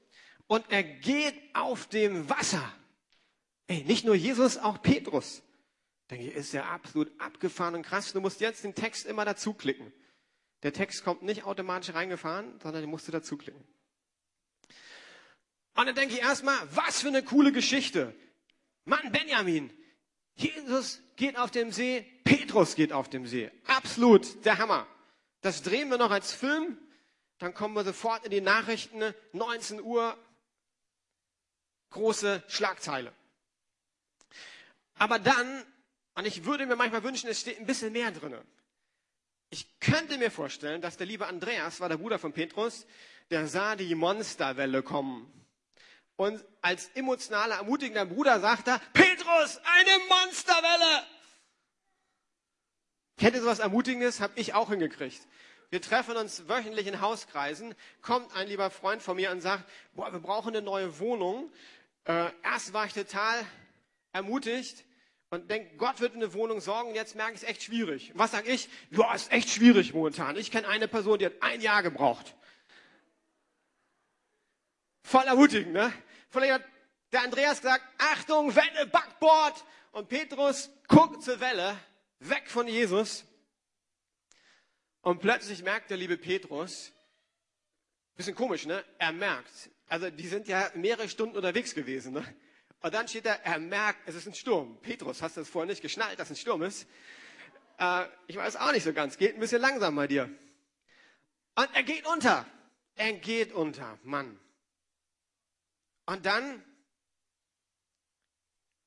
und 0.49 0.71
er 0.71 0.83
geht 0.83 1.35
auf 1.55 1.87
dem 1.87 2.29
Wasser. 2.29 2.71
Ey, 3.69 3.85
nicht 3.85 4.05
nur 4.05 4.17
Jesus, 4.17 4.59
auch 4.59 4.83
Petrus. 4.83 5.43
Denke 6.11 6.27
ich, 6.27 6.35
ist 6.35 6.53
ja 6.53 6.65
absolut 6.65 7.09
abgefahren 7.21 7.77
und 7.77 7.83
krass. 7.83 8.13
Du 8.13 8.21
musst 8.21 8.41
jetzt 8.41 8.65
den 8.65 8.75
Text 8.75 9.07
immer 9.07 9.25
dazu 9.25 9.55
klicken. 9.55 9.93
Der 10.65 10.73
Text 10.73 11.05
kommt 11.05 11.23
nicht 11.23 11.45
automatisch 11.45 11.95
reingefahren, 11.95 12.59
sondern 12.61 12.83
den 12.83 12.91
musst 12.91 13.07
du 13.07 13.13
dazu 13.13 13.37
klicken. 13.37 13.63
Und 15.77 15.87
dann 15.87 15.95
denke 15.95 16.15
ich 16.15 16.21
erstmal, 16.21 16.57
was 16.75 17.03
für 17.03 17.09
eine 17.09 17.23
coole 17.23 17.53
Geschichte. 17.53 18.13
Mann, 18.85 19.13
Benjamin. 19.13 19.71
Jesus 20.35 21.01
geht 21.15 21.37
auf 21.37 21.53
dem 21.53 21.71
See, 21.71 22.05
Petrus 22.25 22.75
geht 22.75 22.93
auf 22.93 23.09
dem 23.09 23.27
See. 23.27 23.51
Absolut 23.67 24.45
der 24.45 24.59
Hammer. 24.59 24.89
Das 25.41 25.63
drehen 25.63 25.89
wir 25.89 25.99
noch 25.99 26.11
als 26.11 26.33
Film 26.33 26.79
dann 27.39 27.55
kommen 27.55 27.75
wir 27.75 27.85
sofort 27.85 28.25
in 28.25 28.31
die 28.31 28.41
Nachrichten, 28.41 29.15
19 29.33 29.81
Uhr, 29.81 30.17
große 31.91 32.43
Schlagzeile. 32.49 33.13
Aber 34.99 35.19
dann, 35.19 35.65
und 36.15 36.27
ich 36.27 36.45
würde 36.45 36.67
mir 36.67 36.77
manchmal 36.77 37.03
wünschen, 37.03 37.29
es 37.29 37.41
steht 37.41 37.59
ein 37.59 37.67
bisschen 37.67 37.93
mehr 37.93 38.11
drin. 38.11 38.37
Ich 39.51 39.81
könnte 39.81 40.19
mir 40.19 40.31
vorstellen, 40.31 40.83
dass 40.83 40.97
der 40.97 41.07
liebe 41.07 41.27
Andreas, 41.27 41.81
war 41.81 41.89
der 41.89 41.97
Bruder 41.97 42.19
von 42.19 42.33
Petrus, 42.33 42.87
der 43.31 43.47
sah 43.47 43.77
die 43.77 43.95
Monsterwelle 43.95 44.83
kommen. 44.83 45.33
Und 46.17 46.45
als 46.61 46.91
emotionaler, 46.95 47.57
ermutigender 47.57 48.05
Bruder 48.05 48.41
sagt 48.41 48.69
er, 48.69 48.81
Petrus, 48.93 49.61
eine 49.65 49.99
Monsterwelle! 50.09 51.07
Kennt 53.17 53.35
ihr 53.35 53.41
sowas 53.41 53.59
Ermutigendes? 53.59 54.21
Hab 54.21 54.37
ich 54.37 54.55
auch 54.55 54.71
hingekriegt. 54.71 55.21
Wir 55.71 55.83
treffen 55.83 56.17
uns 56.17 56.49
wöchentlich 56.49 56.87
in 56.87 57.01
Hauskreisen. 57.01 57.75
Kommt 58.01 58.35
ein 58.35 58.49
lieber 58.49 58.71
Freund 58.71 59.03
von 59.03 59.17
mir 59.17 59.31
und 59.31 59.41
sagt, 59.41 59.69
boah, 59.95 60.13
wir 60.13 60.21
brauchen 60.21 60.49
eine 60.49 60.63
neue 60.63 60.99
Wohnung. 60.99 61.51
Äh, 62.05 62.31
erst 62.43 62.73
war 62.73 62.87
ich 62.87 62.95
total 62.95 63.45
ermutigt 64.13 64.85
und 65.31 65.51
denke, 65.51 65.77
Gott 65.77 66.01
wird 66.01 66.15
eine 66.15 66.33
Wohnung 66.33 66.61
sorgen. 66.61 66.95
Jetzt 66.95 67.15
merke 67.15 67.35
ich 67.35 67.43
es 67.43 67.49
echt 67.49 67.63
schwierig. 67.63 68.13
Was 68.15 68.31
sage 68.31 68.51
ich? 68.51 68.69
Boah, 68.91 69.15
ist 69.15 69.31
echt 69.31 69.51
schwierig 69.51 69.93
momentan. 69.93 70.37
Ich 70.37 70.51
kenne 70.51 70.69
eine 70.69 70.89
Person, 70.89 71.19
die 71.19 71.27
hat 71.27 71.41
ein 71.41 71.61
Jahr 71.61 71.83
gebraucht. 71.83 72.35
Voll 75.03 75.25
ermutigend, 75.25 75.73
ne? 75.73 75.93
Vielleicht 76.31 76.55
hat 76.55 76.65
der 77.13 77.23
Andreas 77.23 77.61
gesagt, 77.61 77.85
Achtung, 77.99 78.55
Welle, 78.55 78.87
Backboard. 78.87 79.65
Und 79.93 80.09
Petrus 80.09 80.71
guckt 80.87 81.23
zur 81.23 81.41
Welle, 81.41 81.77
weg 82.21 82.49
von 82.49 82.69
Jesus. 82.69 83.25
Und 85.01 85.21
plötzlich 85.21 85.63
merkt 85.63 85.91
der 85.91 85.97
liebe 85.97 86.19
Petrus, 86.19 86.93
bisschen 88.15 88.35
komisch, 88.35 88.67
ne? 88.67 88.85
Er 88.99 89.13
merkt, 89.13 89.71
also 89.87 90.11
die 90.11 90.29
sind 90.29 90.49
ja 90.49 90.71
mehrere 90.75 91.09
Stunden 91.09 91.37
unterwegs 91.37 91.75
gewesen, 91.75 92.13
ne? 92.13 92.37
Und 92.81 92.95
dann 92.95 93.09
steht 93.09 93.27
da, 93.27 93.35
er 93.35 93.59
merkt, 93.59 94.09
es 94.09 94.15
ist 94.15 94.27
ein 94.27 94.35
Sturm. 94.35 94.81
Petrus, 94.81 95.21
hast 95.21 95.37
du 95.37 95.41
das 95.41 95.49
vorher 95.49 95.67
nicht 95.67 95.83
geschnallt, 95.83 96.19
dass 96.19 96.31
ein 96.31 96.37
Sturm 96.37 96.63
ist? 96.63 96.87
Äh, 97.79 98.07
ich 98.27 98.37
weiß 98.37 98.57
auch 98.57 98.73
nicht 98.73 98.85
so 98.85 98.93
ganz, 98.93 99.17
geht 99.17 99.35
ein 99.35 99.41
bisschen 99.41 99.61
langsam 99.61 99.97
bei 99.97 100.07
dir. 100.07 100.25
Und 101.57 101.69
er 101.75 101.83
geht 101.83 102.07
unter. 102.07 102.47
Er 102.95 103.13
geht 103.15 103.53
unter, 103.53 103.99
Mann. 104.05 104.39
Und 106.07 106.25
dann 106.25 106.65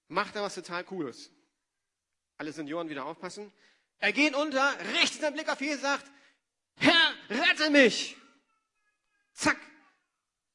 macht 0.08 0.36
er 0.36 0.44
was 0.44 0.56
total 0.56 0.84
Cooles. 0.84 1.32
Alle 2.38 2.52
Senioren 2.52 2.90
wieder 2.90 3.06
aufpassen. 3.06 3.52
Er 4.00 4.12
geht 4.14 4.36
unter, 4.36 4.74
richtet 4.94 5.22
seinen 5.22 5.34
Blick 5.34 5.50
auf 5.50 5.62
Jesus, 5.62 5.82
sagt, 5.82 6.12
Herr, 6.78 7.14
rette 7.30 7.70
mich. 7.70 8.18
Zack, 9.34 9.58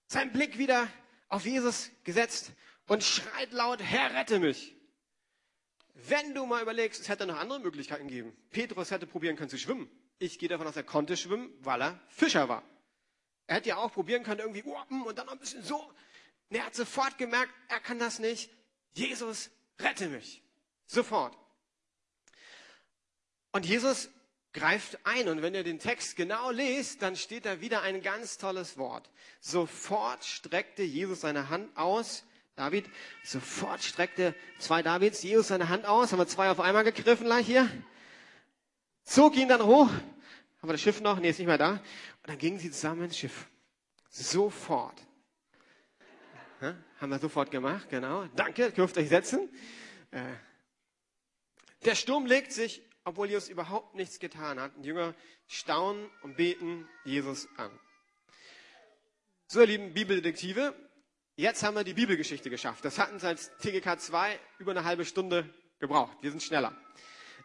sein 0.07 0.33
Blick 0.33 0.59
wieder 0.59 0.89
auf 1.29 1.45
Jesus 1.45 1.91
gesetzt 2.03 2.53
und 2.87 3.03
schreit 3.03 3.53
laut, 3.53 3.83
Herr, 3.83 4.15
rette 4.15 4.39
mich. 4.39 4.75
Wenn 5.95 6.35
du 6.35 6.47
mal 6.47 6.63
überlegst, 6.63 7.01
es 7.01 7.09
hätte 7.09 7.27
noch 7.27 7.39
andere 7.39 7.61
Möglichkeiten 7.61 8.09
gegeben. 8.09 8.37
Petrus 8.51 8.91
hätte 8.91 9.07
probieren 9.07 9.37
können 9.37 9.49
zu 9.49 9.59
schwimmen. 9.59 9.91
Ich 10.19 10.39
gehe 10.39 10.49
davon 10.49 10.67
aus, 10.67 10.77
er 10.77 10.83
konnte 10.83 11.17
schwimmen, 11.17 11.53
weil 11.61 11.83
er 11.83 12.01
Fischer 12.09 12.49
war. 12.49 12.63
Er 13.47 13.57
hätte 13.57 13.71
ja 13.71 13.77
auch 13.77 13.93
probieren 13.93 14.23
können, 14.23 14.41
irgendwie 14.41 14.63
uppen 14.63 15.03
und 15.03 15.19
dann 15.19 15.27
noch 15.27 15.33
ein 15.33 15.39
bisschen 15.39 15.63
so. 15.63 15.79
Und 16.49 16.57
er 16.57 16.67
hat 16.67 16.75
sofort 16.75 17.19
gemerkt, 17.19 17.53
er 17.69 17.81
kann 17.81 17.99
das 17.99 18.19
nicht. 18.19 18.51
Jesus, 18.93 19.51
rette 19.79 20.09
mich. 20.09 20.43
Sofort. 20.87 21.37
Und 23.53 23.67
Jesus 23.67 24.11
greift 24.53 24.99
ein. 25.05 25.29
Und 25.29 25.43
wenn 25.43 25.55
ihr 25.55 25.65
den 25.65 25.79
Text 25.79 26.17
genau 26.17 26.51
lest, 26.51 27.03
dann 27.03 27.17
steht 27.17 27.47
da 27.47 27.61
wieder 27.61 27.83
ein 27.83 28.03
ganz 28.03 28.39
tolles 28.39 28.77
Wort. 28.77 29.11
Sofort 29.41 30.25
streckte 30.25 30.83
Jesus 30.83 31.23
seine 31.23 31.49
Hand 31.49 31.77
aus. 31.77 32.25
David, 32.57 32.87
sofort 33.23 33.83
streckte 33.83 34.35
zwei 34.59 34.83
Davids 34.83 35.23
Jesus 35.23 35.49
seine 35.49 35.69
Hand 35.69 35.85
aus. 35.85 36.13
Haben 36.13 36.19
wir 36.19 36.27
zwei 36.27 36.51
auf 36.51 36.61
einmal 36.61 36.85
gegriffen 36.85 37.27
gleich 37.27 37.47
hier. 37.47 37.71
Zog 39.05 39.37
ihn 39.37 39.49
dann 39.49 39.63
hoch. 39.63 39.89
Haben 39.89 40.69
wir 40.69 40.73
das 40.73 40.81
Schiff 40.81 41.01
noch? 41.01 41.21
Nee, 41.21 41.31
ist 41.31 41.39
nicht 41.39 41.47
mehr 41.47 41.59
da. 41.59 41.73
Und 41.73 41.81
dann 42.25 42.39
gingen 42.39 42.59
sie 42.59 42.71
zusammen 42.71 43.05
ins 43.05 43.17
Schiff. 43.19 43.47
Sofort. 44.09 45.01
Ja, 46.61 46.75
haben 47.01 47.11
wir 47.11 47.19
sofort 47.19 47.51
gemacht, 47.51 47.89
genau. 47.91 48.25
Danke, 48.35 48.73
dürft 48.73 48.97
euch 48.97 49.11
setzen. 49.11 49.49
Äh, 50.11 50.23
der 51.85 51.95
Sturm 51.95 52.27
legt 52.27 52.53
sich 52.53 52.83
obwohl 53.07 53.29
Jesus 53.29 53.49
überhaupt 53.49 53.95
nichts 53.95 54.19
getan 54.19 54.59
hat. 54.59 54.73
Die 54.79 54.89
Jünger 54.89 55.15
staunen 55.47 56.11
und 56.23 56.37
beten 56.37 56.89
Jesus 57.05 57.49
an. 57.57 57.71
So, 59.47 59.61
ihr 59.61 59.69
lieben 59.69 59.95
Bibeldetektive, 59.95 60.75
jetzt 61.37 61.63
haben 61.63 61.75
wir 61.77 61.85
die 61.85 61.95
Bibelgeschichte 61.95 62.51
geschafft. 62.51 62.85
Das 62.85 62.99
hatten 62.99 63.19
sie 63.19 63.27
als 63.27 63.51
TGK 63.59 64.01
2 64.01 64.39
über 64.59 64.73
eine 64.73 64.85
halbe 64.85 65.05
Stunde 65.05 65.49
gebraucht. 65.79 66.17
Wir 66.21 66.31
sind 66.31 66.43
schneller. 66.43 66.77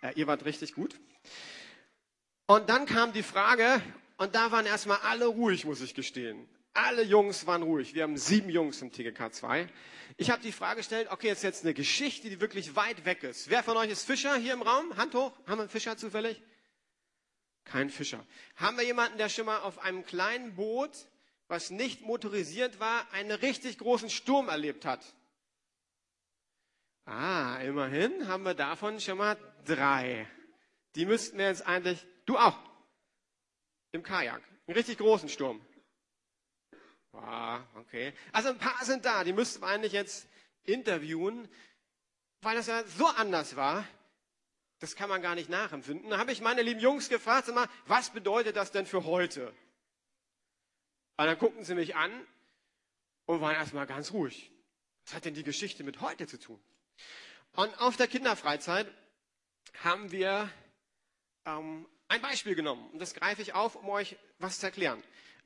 Äh, 0.01 0.13
ihr 0.15 0.27
wart 0.27 0.45
richtig 0.45 0.73
gut. 0.73 0.99
Und 2.47 2.69
dann 2.69 2.85
kam 2.85 3.13
die 3.13 3.23
Frage, 3.23 3.81
und 4.17 4.35
da 4.35 4.51
waren 4.51 4.65
erstmal 4.65 4.97
alle 4.99 5.25
ruhig, 5.25 5.65
muss 5.65 5.81
ich 5.81 5.93
gestehen. 5.95 6.47
Alle 6.73 7.03
Jungs 7.03 7.47
waren 7.47 7.63
ruhig. 7.63 7.93
Wir 7.95 8.03
haben 8.03 8.17
sieben 8.17 8.49
Jungs 8.49 8.81
im 8.81 8.91
TGK 8.91 9.33
2. 9.33 9.67
Ich 10.17 10.29
habe 10.29 10.41
die 10.41 10.51
Frage 10.51 10.77
gestellt, 10.77 11.07
okay, 11.11 11.27
jetzt 11.27 11.43
jetzt 11.43 11.63
eine 11.63 11.73
Geschichte, 11.73 12.29
die 12.29 12.39
wirklich 12.39 12.75
weit 12.75 13.05
weg 13.05 13.23
ist. 13.23 13.49
Wer 13.49 13.63
von 13.63 13.77
euch 13.77 13.89
ist 13.89 14.05
Fischer 14.05 14.35
hier 14.35 14.53
im 14.53 14.61
Raum? 14.61 14.95
Hand 14.95 15.15
hoch. 15.15 15.31
Haben 15.47 15.57
wir 15.57 15.61
einen 15.61 15.69
Fischer 15.69 15.97
zufällig? 15.97 16.41
Kein 17.65 17.89
Fischer. 17.89 18.25
Haben 18.55 18.77
wir 18.77 18.85
jemanden, 18.85 19.17
der 19.17 19.29
schon 19.29 19.45
mal 19.45 19.59
auf 19.59 19.79
einem 19.79 20.05
kleinen 20.05 20.55
Boot, 20.55 21.07
was 21.51 21.69
nicht 21.69 22.01
motorisiert 22.01 22.79
war, 22.79 23.11
einen 23.11 23.31
richtig 23.31 23.77
großen 23.77 24.09
Sturm 24.09 24.47
erlebt 24.47 24.85
hat? 24.85 25.03
Ah, 27.05 27.57
immerhin 27.57 28.27
haben 28.29 28.43
wir 28.43 28.53
davon 28.53 29.01
schon 29.01 29.17
mal 29.17 29.37
drei. 29.65 30.25
Die 30.95 31.05
müssten 31.05 31.37
wir 31.37 31.47
jetzt 31.47 31.67
eigentlich, 31.67 32.07
du 32.25 32.37
auch, 32.37 32.57
im 33.91 34.01
Kajak, 34.01 34.41
einen 34.65 34.77
richtig 34.77 34.97
großen 34.97 35.27
Sturm. 35.27 35.59
Ah, 37.11 37.59
okay. 37.75 38.13
Also 38.31 38.49
ein 38.49 38.57
paar 38.57 38.85
sind 38.85 39.03
da, 39.03 39.25
die 39.25 39.33
müssten 39.33 39.61
wir 39.61 39.67
eigentlich 39.67 39.91
jetzt 39.91 40.29
interviewen, 40.63 41.49
weil 42.41 42.55
das 42.55 42.67
ja 42.67 42.81
so 42.85 43.07
anders 43.07 43.57
war. 43.57 43.85
Das 44.79 44.95
kann 44.95 45.09
man 45.09 45.21
gar 45.21 45.35
nicht 45.35 45.49
nachempfinden. 45.49 46.09
Da 46.09 46.17
habe 46.17 46.31
ich 46.31 46.39
meine 46.39 46.61
lieben 46.61 46.79
Jungs 46.79 47.09
gefragt, 47.09 47.53
mal, 47.53 47.67
was 47.87 48.11
bedeutet 48.11 48.55
das 48.55 48.71
denn 48.71 48.85
für 48.85 49.03
heute? 49.03 49.53
Und 51.21 51.27
dann 51.27 51.37
guckten 51.37 51.63
sie 51.63 51.75
mich 51.75 51.95
an 51.95 52.11
und 53.27 53.41
waren 53.41 53.53
erstmal 53.53 53.85
ganz 53.85 54.11
ruhig. 54.11 54.51
Was 55.05 55.13
hat 55.13 55.25
denn 55.25 55.35
die 55.35 55.43
Geschichte 55.43 55.83
mit 55.83 56.01
heute 56.01 56.25
zu 56.25 56.39
tun? 56.39 56.59
Und 57.53 57.79
auf 57.79 57.95
der 57.95 58.07
Kinderfreizeit 58.07 58.91
haben 59.83 60.11
wir 60.11 60.49
ähm, 61.45 61.87
ein 62.07 62.23
Beispiel 62.23 62.55
genommen. 62.55 62.89
Und 62.89 62.97
das 62.97 63.13
greife 63.13 63.43
ich 63.43 63.53
auf, 63.53 63.75
um 63.75 63.87
euch 63.89 64.17
was 64.39 64.59
zu 64.59 64.65
erklären. 64.65 65.03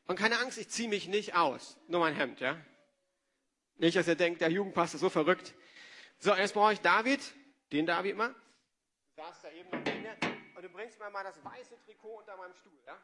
Und 0.07 0.17
keine 0.17 0.39
Angst, 0.39 0.57
ich 0.59 0.69
ziehe 0.69 0.87
mich 0.87 1.09
nicht 1.09 1.35
aus. 1.35 1.77
Nur 1.89 1.99
mein 1.99 2.15
Hemd, 2.15 2.39
ja? 2.39 2.57
Nicht, 3.75 3.97
dass 3.97 4.07
ihr 4.07 4.15
denkt, 4.15 4.39
der 4.39 4.51
Jugendpastor 4.51 4.95
ist 4.95 5.01
so 5.01 5.09
verrückt. 5.09 5.55
So, 6.19 6.33
jetzt 6.33 6.53
brauche 6.53 6.71
ich 6.71 6.79
David, 6.79 7.19
den 7.73 7.85
David 7.85 8.15
mal. 8.15 8.33
Saß 9.17 9.41
da 9.41 9.51
eben 9.51 9.69
noch 9.71 9.83
mir. 9.83 10.15
Und 10.55 10.63
du 10.63 10.69
bringst 10.69 10.99
mir 10.99 11.09
mal 11.09 11.25
das 11.25 11.43
weiße 11.43 11.77
Trikot 11.83 12.19
unter 12.19 12.37
meinem 12.37 12.53
Stuhl, 12.53 12.79
ja? 12.85 12.97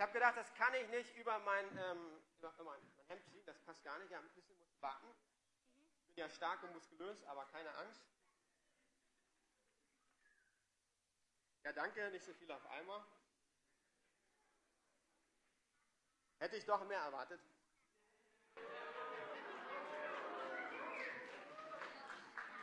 Ich 0.00 0.02
habe 0.02 0.14
gedacht, 0.14 0.34
das 0.34 0.54
kann 0.54 0.72
ich 0.72 0.88
nicht 0.88 1.14
über 1.16 1.38
mein, 1.40 1.66
ähm, 1.76 2.22
über 2.38 2.50
mein, 2.64 2.80
mein 2.96 3.06
Hemd 3.08 3.22
ziehen, 3.26 3.44
das 3.44 3.58
passt 3.58 3.84
gar 3.84 3.98
nicht. 3.98 4.10
Ja, 4.10 4.18
ein 4.18 4.30
bisschen 4.30 4.56
muss 4.58 4.80
warten. 4.80 5.06
Ich 6.08 6.14
bin 6.14 6.24
ja 6.24 6.30
stark 6.30 6.62
und 6.62 6.72
muskulös, 6.72 7.22
aber 7.24 7.44
keine 7.52 7.70
Angst. 7.74 8.00
Ja, 11.64 11.74
danke, 11.74 12.10
nicht 12.12 12.24
so 12.24 12.32
viel 12.32 12.50
auf 12.50 12.66
einmal. 12.70 13.04
Hätte 16.38 16.56
ich 16.56 16.64
doch 16.64 16.82
mehr 16.86 17.00
erwartet. 17.00 17.42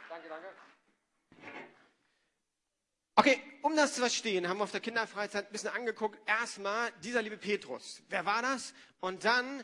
Danke, 0.09 0.27
danke. 0.27 1.67
Okay, 3.19 3.41
um 3.63 3.75
das 3.75 3.95
zu 3.95 4.01
verstehen, 4.01 4.47
haben 4.47 4.59
wir 4.59 4.63
auf 4.63 4.71
der 4.71 4.79
Kinderfreizeit 4.79 5.47
ein 5.47 5.51
bisschen 5.51 5.71
angeguckt. 5.71 6.19
Erstmal 6.27 6.91
dieser 7.03 7.23
liebe 7.23 7.37
Petrus. 7.37 8.03
Wer 8.09 8.27
war 8.27 8.43
das? 8.43 8.75
Und 8.99 9.25
dann 9.25 9.63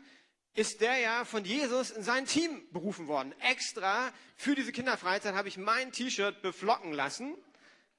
ist 0.56 0.82
der 0.82 0.98
ja 0.98 1.24
von 1.24 1.46
Jesus 1.46 1.92
in 1.92 2.02
sein 2.02 2.26
Team 2.26 2.63
berufen 2.72 3.08
worden. 3.08 3.32
Extra 3.42 4.12
für 4.36 4.56
diese 4.56 4.72
Kinderfreizeit 4.72 5.36
habe 5.36 5.50
ich 5.50 5.58
mein 5.58 5.92
T-Shirt 5.92 6.42
beflocken 6.42 6.94
lassen. 6.94 7.36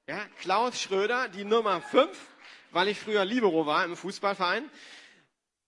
Ja, 0.07 0.25
Klaus 0.41 0.81
Schröder, 0.81 1.29
die 1.29 1.45
Nummer 1.45 1.81
5, 1.81 2.17
weil 2.71 2.89
ich 2.89 2.99
früher 2.99 3.23
Libero 3.23 3.65
war 3.65 3.85
im 3.85 3.95
Fußballverein. 3.95 4.69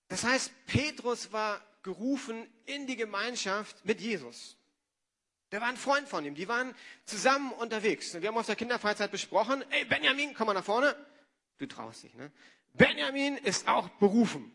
Das 0.10 0.26
heißt, 0.26 0.52
Petrus 0.66 1.32
war 1.32 1.62
gerufen 1.82 2.46
in 2.66 2.88
die 2.88 2.98
Gemeinschaft 2.98 3.86
mit 3.86 4.02
Jesus. 4.02 4.57
Der 5.52 5.62
war 5.62 5.70
ein 5.70 5.78
Freund 5.78 6.08
von 6.08 6.26
ihm. 6.26 6.36
Die 6.36 6.48
waren 6.48 6.74
zusammen 7.06 7.52
unterwegs. 7.54 8.14
Und 8.14 8.22
wir 8.22 8.30
haben 8.30 8.38
auf 8.38 8.46
der 8.46 8.56
Kinderfreizeit 8.56 9.12
besprochen, 9.12 9.64
ey 9.72 9.86
Benjamin, 9.86 10.34
komm 10.34 10.48
mal 10.48 10.54
nach 10.54 10.64
vorne. 10.64 10.96
Du 11.58 11.66
traust 11.66 12.04
dich, 12.04 12.14
ne? 12.16 12.32
Benjamin 12.74 13.38
ist 13.38 13.68
auch 13.68 13.90
berufen. 13.90 14.52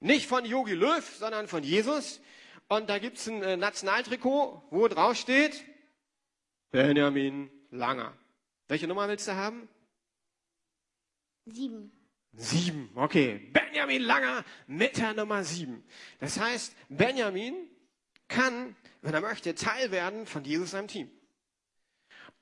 Nicht 0.00 0.26
von 0.26 0.44
Yogi 0.44 0.74
Löw, 0.74 1.04
sondern 1.16 1.46
von 1.46 1.62
Jesus. 1.62 2.20
Und 2.68 2.88
da 2.88 2.98
gibt's 2.98 3.28
ein 3.28 3.42
äh, 3.42 3.56
Nationaltrikot, 3.56 4.62
wo 4.70 4.88
drauf 4.88 5.16
steht, 5.16 5.64
Benjamin 6.70 7.50
Langer. 7.70 8.16
Welche 8.68 8.86
Nummer 8.86 9.08
willst 9.08 9.26
du 9.26 9.34
haben? 9.34 9.68
Sieben. 11.46 11.92
Sieben, 12.32 12.90
okay. 12.94 13.50
Benjamin 13.52 14.02
Langer 14.02 14.44
mit 14.68 14.98
der 14.98 15.14
Nummer 15.14 15.42
sieben. 15.42 15.84
Das 16.20 16.38
heißt, 16.38 16.76
Benjamin 16.88 17.69
kann, 18.30 18.74
wenn 19.02 19.12
er 19.12 19.20
möchte, 19.20 19.54
Teil 19.54 19.90
werden 19.90 20.26
von 20.26 20.44
Jesus 20.44 20.70
seinem 20.70 20.88
Team. 20.88 21.10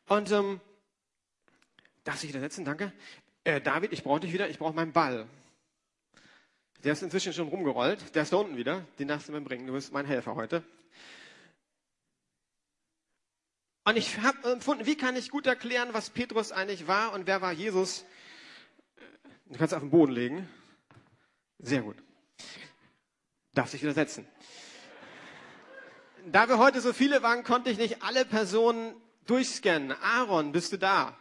Und 0.07 0.31
ähm, 0.31 0.61
darf 2.05 2.23
ich 2.23 2.29
wieder 2.29 2.41
setzen? 2.41 2.65
Danke. 2.65 2.93
Äh, 3.43 3.61
David, 3.61 3.93
ich 3.93 4.05
brauche 4.05 4.21
dich 4.21 4.33
wieder. 4.33 4.49
Ich 4.49 4.59
brauche 4.59 4.75
meinen 4.75 4.93
Ball. 4.93 5.27
Der 6.85 6.93
ist 6.93 7.03
inzwischen 7.03 7.33
schon 7.33 7.49
rumgerollt. 7.49 8.15
Der 8.15 8.23
ist 8.23 8.33
da 8.33 8.37
unten 8.37 8.57
wieder. 8.57 8.87
Den 9.01 9.09
darfst 9.09 9.29
du 9.29 9.33
mir 9.33 9.41
bringen. 9.41 9.67
Du 9.67 9.73
bist 9.73 9.93
mein 9.93 10.07
Helfer 10.07 10.37
heute. 10.37 10.63
Und 13.85 13.97
ich 13.97 14.19
habe 14.19 14.53
empfunden, 14.53 14.87
wie 14.87 14.97
kann 14.97 15.17
ich 15.17 15.31
gut 15.31 15.47
erklären, 15.47 15.89
was 15.93 16.11
Petrus 16.11 16.53
eigentlich 16.53 16.87
war 16.87 17.13
und 17.15 17.27
wer 17.27 17.41
war 17.41 17.53
Jesus 17.53 18.05
Du 19.51 19.57
kannst 19.57 19.73
auf 19.73 19.81
den 19.81 19.91
Boden 19.91 20.13
legen. 20.13 20.49
Sehr 21.59 21.81
gut. 21.81 21.97
Darf 23.55 23.71
sich 23.71 23.83
wieder 23.83 23.95
setzen. 23.95 24.27
Da 26.31 26.47
wir 26.47 26.59
heute 26.59 26.83
so 26.83 26.93
viele 26.93 27.23
waren, 27.23 27.43
konnte 27.43 27.71
ich 27.71 27.79
nicht 27.79 28.03
alle 28.03 28.27
Personen 28.27 28.95
durchscannen. 29.27 29.93
Aaron, 29.93 30.53
bist 30.53 30.73
du 30.73 30.77
da? 30.77 31.17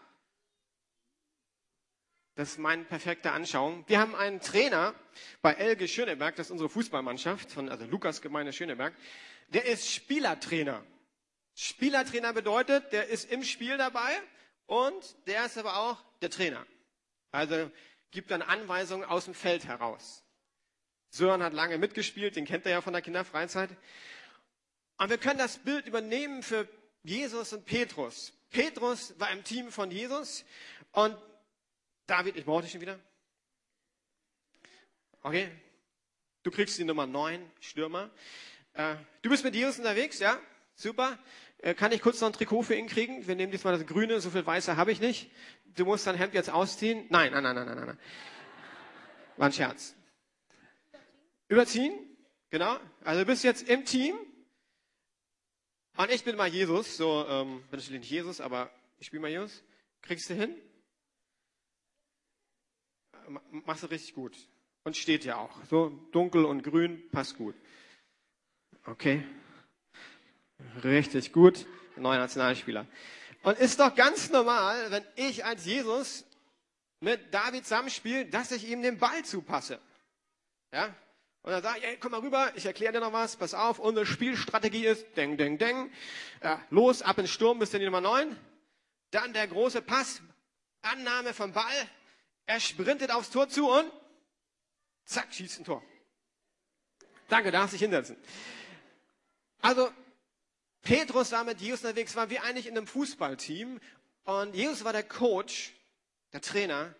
Das 2.35 2.49
ist 2.49 2.59
meine 2.59 2.83
perfekte 2.83 3.31
Anschauung. 3.31 3.85
Wir 3.87 3.99
haben 3.99 4.15
einen 4.15 4.41
Trainer 4.41 4.93
bei 5.41 5.53
Elge 5.53 5.87
Schöneberg, 5.87 6.35
das 6.35 6.47
ist 6.47 6.51
unsere 6.51 6.69
Fußballmannschaft, 6.69 7.51
von, 7.51 7.69
also 7.69 7.85
Lukas 7.85 8.21
Gemeinde 8.21 8.51
Schöneberg. 8.51 8.93
Der 9.47 9.65
ist 9.65 9.89
Spielertrainer. 9.89 10.83
Spielertrainer 11.55 12.33
bedeutet, 12.33 12.91
der 12.91 13.07
ist 13.07 13.31
im 13.31 13.43
Spiel 13.43 13.77
dabei 13.77 14.21
und 14.65 15.15
der 15.25 15.45
ist 15.45 15.57
aber 15.57 15.77
auch 15.77 16.03
der 16.21 16.29
Trainer. 16.29 16.65
Also 17.31 17.71
gibt 18.11 18.29
dann 18.29 18.41
Anweisungen 18.41 19.05
aus 19.05 19.23
dem 19.25 19.33
Feld 19.33 19.65
heraus. 19.65 20.23
Sören 21.09 21.41
hat 21.41 21.53
lange 21.53 21.77
mitgespielt, 21.77 22.35
den 22.35 22.43
kennt 22.45 22.65
er 22.65 22.73
ja 22.73 22.81
von 22.81 22.91
der 22.91 23.01
Kinderfreizeit. 23.01 23.69
Und 24.97 25.09
wir 25.09 25.17
können 25.17 25.37
das 25.37 25.57
Bild 25.57 25.87
übernehmen 25.87 26.41
für 26.41 26.67
Jesus 27.03 27.53
und 27.53 27.65
Petrus. 27.65 28.33
Petrus 28.49 29.13
war 29.19 29.31
im 29.31 29.43
Team 29.43 29.71
von 29.71 29.91
Jesus 29.91 30.43
und 30.91 31.15
David, 32.07 32.35
ich 32.37 32.45
brauche 32.45 32.63
dich 32.63 32.71
schon 32.71 32.81
wieder. 32.81 32.99
Okay, 35.21 35.51
du 36.43 36.51
kriegst 36.51 36.77
die 36.79 36.83
Nummer 36.83 37.05
9, 37.05 37.51
Stürmer. 37.59 38.09
Äh, 38.73 38.95
du 39.21 39.29
bist 39.29 39.43
mit 39.43 39.53
Jesus 39.53 39.77
unterwegs, 39.77 40.19
ja? 40.19 40.39
Super. 40.75 41.19
Äh, 41.59 41.73
kann 41.73 41.91
ich 41.91 42.01
kurz 42.01 42.21
noch 42.21 42.29
ein 42.29 42.33
Trikot 42.33 42.63
für 42.63 42.75
ihn 42.75 42.87
kriegen? 42.87 43.27
Wir 43.27 43.35
nehmen 43.35 43.51
diesmal 43.51 43.77
das 43.77 43.85
Grüne, 43.85 44.19
so 44.21 44.29
viel 44.29 44.45
Weiße 44.45 44.77
habe 44.77 44.91
ich 44.91 45.01
nicht. 45.01 45.29
Du 45.75 45.85
musst 45.85 46.07
dein 46.07 46.15
Hemd 46.15 46.33
jetzt 46.33 46.49
ausziehen. 46.49 47.05
Nein, 47.09 47.31
nein, 47.33 47.43
nein, 47.43 47.55
nein, 47.55 47.65
nein, 47.65 47.85
nein. 47.85 47.99
War 49.35 49.47
ein 49.47 49.53
Scherz. 49.53 49.95
Überziehen, 51.49 51.93
genau. 52.49 52.79
Also 53.03 53.21
du 53.21 53.25
bist 53.25 53.43
jetzt 53.43 53.67
im 53.67 53.85
Team. 53.85 54.15
Und 55.97 56.11
ich 56.11 56.23
bin 56.23 56.35
mal 56.35 56.47
Jesus, 56.47 56.95
so, 56.95 57.25
ähm, 57.27 57.61
bin 57.71 57.79
natürlich 57.79 58.01
nicht 58.01 58.11
Jesus, 58.11 58.39
aber 58.39 58.69
ich 58.99 59.07
spiele 59.07 59.21
mal 59.21 59.31
Jesus. 59.31 59.63
Kriegst 60.03 60.29
du 60.29 60.35
hin? 60.35 60.55
Machst 63.65 63.81
du 63.81 63.87
richtig 63.87 64.13
gut. 64.13 64.37
Und 64.83 64.95
steht 64.95 65.25
ja 65.25 65.37
auch. 65.37 65.65
So 65.65 65.89
dunkel 66.11 66.45
und 66.45 66.61
grün, 66.61 67.09
passt 67.09 67.35
gut. 67.35 67.55
Okay. 68.85 69.23
Richtig 70.83 71.33
gut. 71.33 71.65
Neuer 71.95 72.19
Nationalspieler. 72.19 72.85
Und 73.41 73.57
ist 73.57 73.79
doch 73.79 73.93
ganz 73.95 74.29
normal, 74.29 74.91
wenn 74.91 75.03
ich 75.15 75.45
als 75.45 75.65
Jesus 75.65 76.25
mit 76.99 77.33
David 77.33 77.63
zusammenspiele, 77.63 78.27
dass 78.27 78.51
ich 78.51 78.69
ihm 78.69 78.83
den 78.83 78.99
Ball 78.99 79.25
zupasse. 79.25 79.79
Ja? 80.71 80.95
Und 81.47 81.53
dann 81.53 81.63
sage 81.63 81.79
ich, 81.79 81.85
ey, 81.85 81.97
komm 81.97 82.11
mal 82.11 82.19
rüber, 82.19 82.51
ich 82.55 82.65
erkläre 82.65 82.91
dir 82.91 82.99
noch 82.99 83.13
was, 83.13 83.37
pass 83.37 83.53
auf, 83.53 83.79
unsere 83.79 84.05
Spielstrategie 84.05 84.85
ist, 84.85 85.05
deng, 85.15 85.37
deng, 85.37 85.57
deng, 85.57 85.89
ja, 86.43 86.61
los, 86.71 87.01
ab 87.01 87.19
ins 87.19 87.29
Sturm 87.29 87.57
bis 87.57 87.73
in 87.73 87.79
die 87.79 87.85
Nummer 87.85 88.01
9. 88.01 88.37
Dann 89.11 89.31
der 89.31 89.47
große 89.47 89.81
Pass, 89.81 90.21
Annahme 90.81 91.33
vom 91.33 91.53
Ball, 91.53 91.89
er 92.47 92.59
sprintet 92.59 93.11
aufs 93.11 93.29
Tor 93.29 93.47
zu 93.47 93.71
und 93.71 93.89
zack, 95.05 95.33
schießt 95.33 95.61
ein 95.61 95.63
Tor. 95.63 95.81
Danke, 97.29 97.49
darfst 97.49 97.75
dich 97.75 97.81
hinsetzen. 97.81 98.17
Also, 99.61 99.89
Petrus 100.81 101.31
war 101.31 101.45
mit 101.45 101.61
Jesus 101.61 101.81
unterwegs, 101.85 102.13
waren 102.17 102.29
wir 102.29 102.43
eigentlich 102.43 102.67
in 102.67 102.75
einem 102.75 102.87
Fußballteam 102.87 103.79
und 104.25 104.53
Jesus 104.53 104.83
war 104.83 104.91
der 104.91 105.03
Coach, 105.03 105.73
der 106.33 106.41
Trainer 106.41 106.93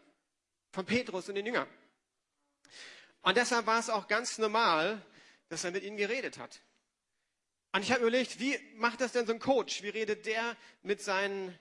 von 0.72 0.86
Petrus 0.86 1.28
und 1.28 1.36
den 1.36 1.46
Jüngern. 1.46 1.68
Und 3.28 3.36
deshalb 3.36 3.66
war 3.66 3.78
es 3.78 3.90
auch 3.90 4.08
ganz 4.08 4.38
normal, 4.38 5.02
dass 5.50 5.66
er 5.66 5.72
mit 5.72 5.84
ihnen 5.84 5.98
geredet 5.98 6.38
hat. 6.38 6.62
Und 7.74 7.82
ich 7.82 7.92
habe 7.92 8.00
überlegt, 8.00 8.40
wie 8.40 8.58
macht 8.76 9.02
das 9.02 9.12
denn 9.12 9.28
so 9.28 9.34
ein 9.34 9.40
Coach? 9.40 9.84
Wie 9.84 9.90
redet 9.90 10.26
der 10.26 10.56
mit 10.82 11.02
seinen 11.02 11.54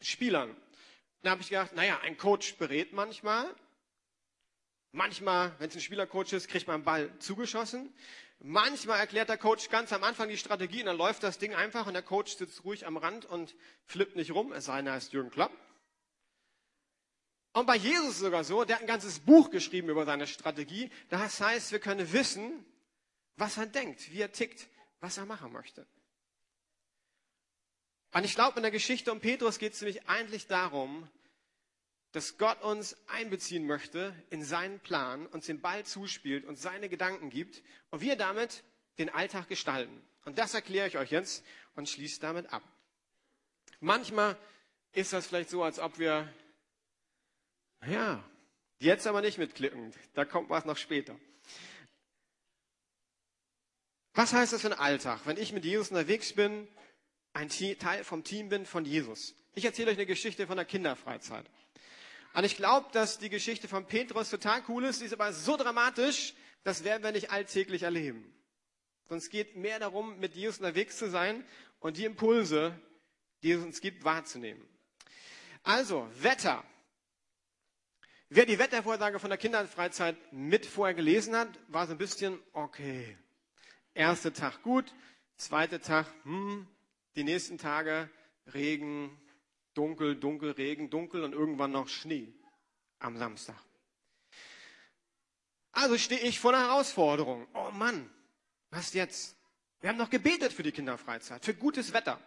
Spielern? 0.00 0.56
Dann 1.22 1.30
habe 1.30 1.42
ich 1.42 1.50
gedacht, 1.50 1.76
naja, 1.76 2.00
ein 2.00 2.16
Coach 2.16 2.56
berät 2.56 2.92
manchmal. 2.92 3.54
Manchmal, 4.90 5.54
wenn 5.60 5.68
es 5.68 5.76
ein 5.76 5.80
Spielercoach 5.80 6.32
ist, 6.32 6.48
kriegt 6.48 6.66
man 6.66 6.74
einen 6.74 6.84
Ball 6.84 7.16
zugeschossen. 7.20 7.94
Manchmal 8.40 8.98
erklärt 8.98 9.28
der 9.28 9.38
Coach 9.38 9.68
ganz 9.68 9.92
am 9.92 10.02
Anfang 10.02 10.28
die 10.28 10.38
Strategie 10.38 10.80
und 10.80 10.86
dann 10.86 10.98
läuft 10.98 11.22
das 11.22 11.38
Ding 11.38 11.54
einfach 11.54 11.86
und 11.86 11.94
der 11.94 12.02
Coach 12.02 12.34
sitzt 12.36 12.64
ruhig 12.64 12.84
am 12.84 12.96
Rand 12.96 13.26
und 13.26 13.54
flippt 13.84 14.16
nicht 14.16 14.32
rum, 14.32 14.52
es 14.52 14.64
sei 14.64 14.78
denn, 14.78 14.88
er 14.88 14.94
heißt 14.94 15.12
Jürgen 15.12 15.30
Klopp. 15.30 15.52
Und 17.58 17.66
bei 17.66 17.74
Jesus 17.74 18.20
sogar 18.20 18.44
so, 18.44 18.64
der 18.64 18.76
hat 18.76 18.82
ein 18.82 18.86
ganzes 18.86 19.18
Buch 19.18 19.50
geschrieben 19.50 19.88
über 19.88 20.04
seine 20.04 20.28
Strategie. 20.28 20.92
Das 21.08 21.40
heißt, 21.40 21.72
wir 21.72 21.80
können 21.80 22.12
wissen, 22.12 22.64
was 23.34 23.56
er 23.56 23.66
denkt, 23.66 24.12
wie 24.12 24.20
er 24.20 24.30
tickt, 24.30 24.68
was 25.00 25.18
er 25.18 25.26
machen 25.26 25.50
möchte. 25.50 25.84
Und 28.12 28.22
ich 28.22 28.36
glaube, 28.36 28.58
in 28.58 28.62
der 28.62 28.70
Geschichte 28.70 29.10
um 29.10 29.18
Petrus 29.18 29.58
geht 29.58 29.72
es 29.72 29.80
nämlich 29.80 30.08
eigentlich 30.08 30.46
darum, 30.46 31.08
dass 32.12 32.38
Gott 32.38 32.62
uns 32.62 32.96
einbeziehen 33.08 33.66
möchte 33.66 34.14
in 34.30 34.44
seinen 34.44 34.78
Plan, 34.78 35.26
uns 35.26 35.46
den 35.46 35.60
Ball 35.60 35.84
zuspielt 35.84 36.44
und 36.44 36.60
seine 36.60 36.88
Gedanken 36.88 37.28
gibt 37.28 37.64
und 37.90 38.02
wir 38.02 38.14
damit 38.14 38.62
den 38.98 39.08
Alltag 39.08 39.48
gestalten. 39.48 40.00
Und 40.24 40.38
das 40.38 40.54
erkläre 40.54 40.86
ich 40.86 40.96
euch 40.96 41.10
jetzt 41.10 41.44
und 41.74 41.88
schließe 41.88 42.20
damit 42.20 42.52
ab. 42.52 42.62
Manchmal 43.80 44.36
ist 44.92 45.12
das 45.12 45.26
vielleicht 45.26 45.50
so, 45.50 45.64
als 45.64 45.80
ob 45.80 45.98
wir, 45.98 46.32
ja, 47.86 48.22
jetzt 48.78 49.06
aber 49.06 49.20
nicht 49.20 49.38
mitklicken. 49.38 49.92
Da 50.14 50.24
kommt 50.24 50.50
was 50.50 50.64
noch 50.64 50.76
später. 50.76 51.18
Was 54.14 54.32
heißt 54.32 54.52
das 54.52 54.62
für 54.62 54.72
ein 54.72 54.78
Alltag, 54.78 55.20
wenn 55.26 55.36
ich 55.36 55.52
mit 55.52 55.64
Jesus 55.64 55.90
unterwegs 55.90 56.32
bin, 56.32 56.66
ein 57.34 57.48
Teil 57.48 58.02
vom 58.02 58.24
Team 58.24 58.48
bin 58.48 58.66
von 58.66 58.84
Jesus? 58.84 59.34
Ich 59.54 59.64
erzähle 59.64 59.92
euch 59.92 59.96
eine 59.96 60.06
Geschichte 60.06 60.46
von 60.46 60.56
der 60.56 60.64
Kinderfreizeit. 60.64 61.46
Und 62.34 62.44
ich 62.44 62.56
glaube, 62.56 62.88
dass 62.92 63.18
die 63.18 63.30
Geschichte 63.30 63.68
von 63.68 63.86
Petrus 63.86 64.30
total 64.30 64.62
cool 64.68 64.84
ist, 64.84 65.00
die 65.00 65.06
ist 65.06 65.12
aber 65.12 65.32
so 65.32 65.56
dramatisch, 65.56 66.34
das 66.64 66.84
werden 66.84 67.02
wir 67.02 67.12
nicht 67.12 67.30
alltäglich 67.30 67.84
erleben. 67.84 68.34
Sonst 69.08 69.30
geht 69.30 69.56
mehr 69.56 69.78
darum, 69.78 70.18
mit 70.18 70.34
Jesus 70.34 70.58
unterwegs 70.58 70.98
zu 70.98 71.08
sein 71.08 71.44
und 71.80 71.96
die 71.96 72.04
Impulse, 72.04 72.78
die 73.42 73.52
es 73.52 73.62
uns 73.62 73.80
gibt, 73.80 74.04
wahrzunehmen. 74.04 74.62
Also, 75.62 76.08
Wetter. 76.14 76.64
Wer 78.30 78.44
die 78.44 78.58
Wettervorhersage 78.58 79.18
von 79.18 79.30
der 79.30 79.38
Kinderfreizeit 79.38 80.16
mit 80.32 80.66
vorher 80.66 80.94
gelesen 80.94 81.34
hat, 81.34 81.48
war 81.68 81.86
so 81.86 81.92
ein 81.92 81.98
bisschen, 81.98 82.38
okay. 82.52 83.16
Erster 83.94 84.34
Tag 84.34 84.62
gut, 84.62 84.92
zweiter 85.36 85.80
Tag, 85.80 86.06
hm, 86.24 86.66
die 87.16 87.24
nächsten 87.24 87.56
Tage 87.56 88.10
Regen, 88.52 89.18
dunkel, 89.72 90.14
dunkel, 90.14 90.50
Regen, 90.50 90.90
dunkel 90.90 91.24
und 91.24 91.32
irgendwann 91.32 91.72
noch 91.72 91.88
Schnee 91.88 92.34
am 92.98 93.16
Samstag. 93.16 93.56
Also 95.72 95.96
stehe 95.96 96.20
ich 96.20 96.38
vor 96.38 96.54
einer 96.54 96.68
Herausforderung. 96.68 97.46
Oh 97.54 97.70
Mann, 97.70 98.10
was 98.70 98.92
jetzt? 98.92 99.36
Wir 99.80 99.88
haben 99.88 99.96
noch 99.96 100.10
gebetet 100.10 100.52
für 100.52 100.62
die 100.62 100.72
Kinderfreizeit, 100.72 101.44
für 101.44 101.54
gutes 101.54 101.94
Wetter. 101.94 102.20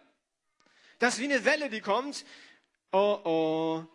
Das 0.98 1.14
ist 1.14 1.20
wie 1.20 1.32
eine 1.32 1.44
Welle, 1.44 1.70
die 1.70 1.80
kommt. 1.80 2.24
Oh 2.90 3.20
oh, 3.24 3.86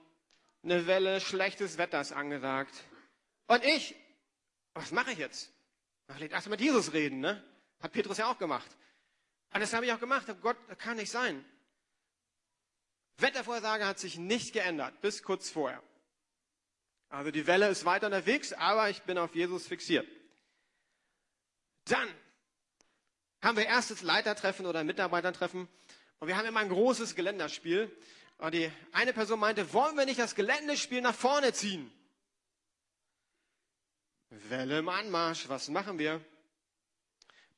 eine 0.64 0.88
Welle 0.88 1.22
schlechtes 1.22 1.78
Wetter 1.78 2.02
ist 2.02 2.12
angesagt. 2.12 2.74
Und 3.48 3.64
ich, 3.64 3.96
was 4.74 4.92
mache 4.92 5.12
ich 5.12 5.18
jetzt? 5.18 5.52
Ach, 6.08 6.20
erst 6.20 6.50
mit 6.50 6.62
Jesus 6.62 6.94
reden, 6.94 7.20
ne? 7.20 7.44
Hat 7.80 7.92
Petrus 7.92 8.18
ja 8.18 8.32
auch 8.32 8.38
gemacht. 8.38 8.70
Und 9.54 9.62
das 9.62 9.74
habe 9.74 9.86
ich 9.86 9.94
auch 9.94 10.00
gemacht. 10.00 10.28
Gott, 10.42 10.58
das 10.68 10.78
kann 10.78 10.98
nicht 10.98 11.12
sein. 11.12 11.44
Wettervorhersage 13.18 13.86
hat 13.86 14.00
sich 14.00 14.18
nicht 14.18 14.54
geändert, 14.54 15.02
bis 15.02 15.24
kurz 15.24 15.50
vorher. 15.50 15.82
Also 17.10 17.32
die 17.32 17.48
Welle 17.48 17.70
ist 17.70 17.86
weiter 17.86 18.08
unterwegs, 18.08 18.54
aber 18.54 18.90
ich 18.90 19.02
bin 19.04 19.18
auf 19.18 19.34
Jesus 19.34 19.66
fixiert. 19.66 20.08
Dann 21.86 22.08
haben 23.42 23.58
wir 23.58 23.66
erstes 23.66 24.02
Leitertreffen 24.02 24.66
oder 24.66 24.84
Mitarbeitertreffen 24.84 25.68
und 26.20 26.28
wir 26.28 26.38
haben 26.38 26.46
immer 26.46 26.60
ein 26.60 26.70
großes 26.70 27.16
Geländerspiel. 27.16 27.96
Und 28.38 28.54
die 28.54 28.72
eine 28.92 29.14
Person 29.14 29.40
meinte, 29.40 29.74
wollen 29.74 29.98
wir 29.98 30.06
nicht 30.06 30.20
das 30.20 30.36
Geländespiel 30.36 31.02
nach 31.02 31.16
vorne 31.16 31.54
ziehen? 31.54 31.92
Welle 34.30 34.80
im 34.80 34.90
Anmarsch, 34.90 35.50
was 35.50 35.70
machen 35.70 35.98
wir? 35.98 36.24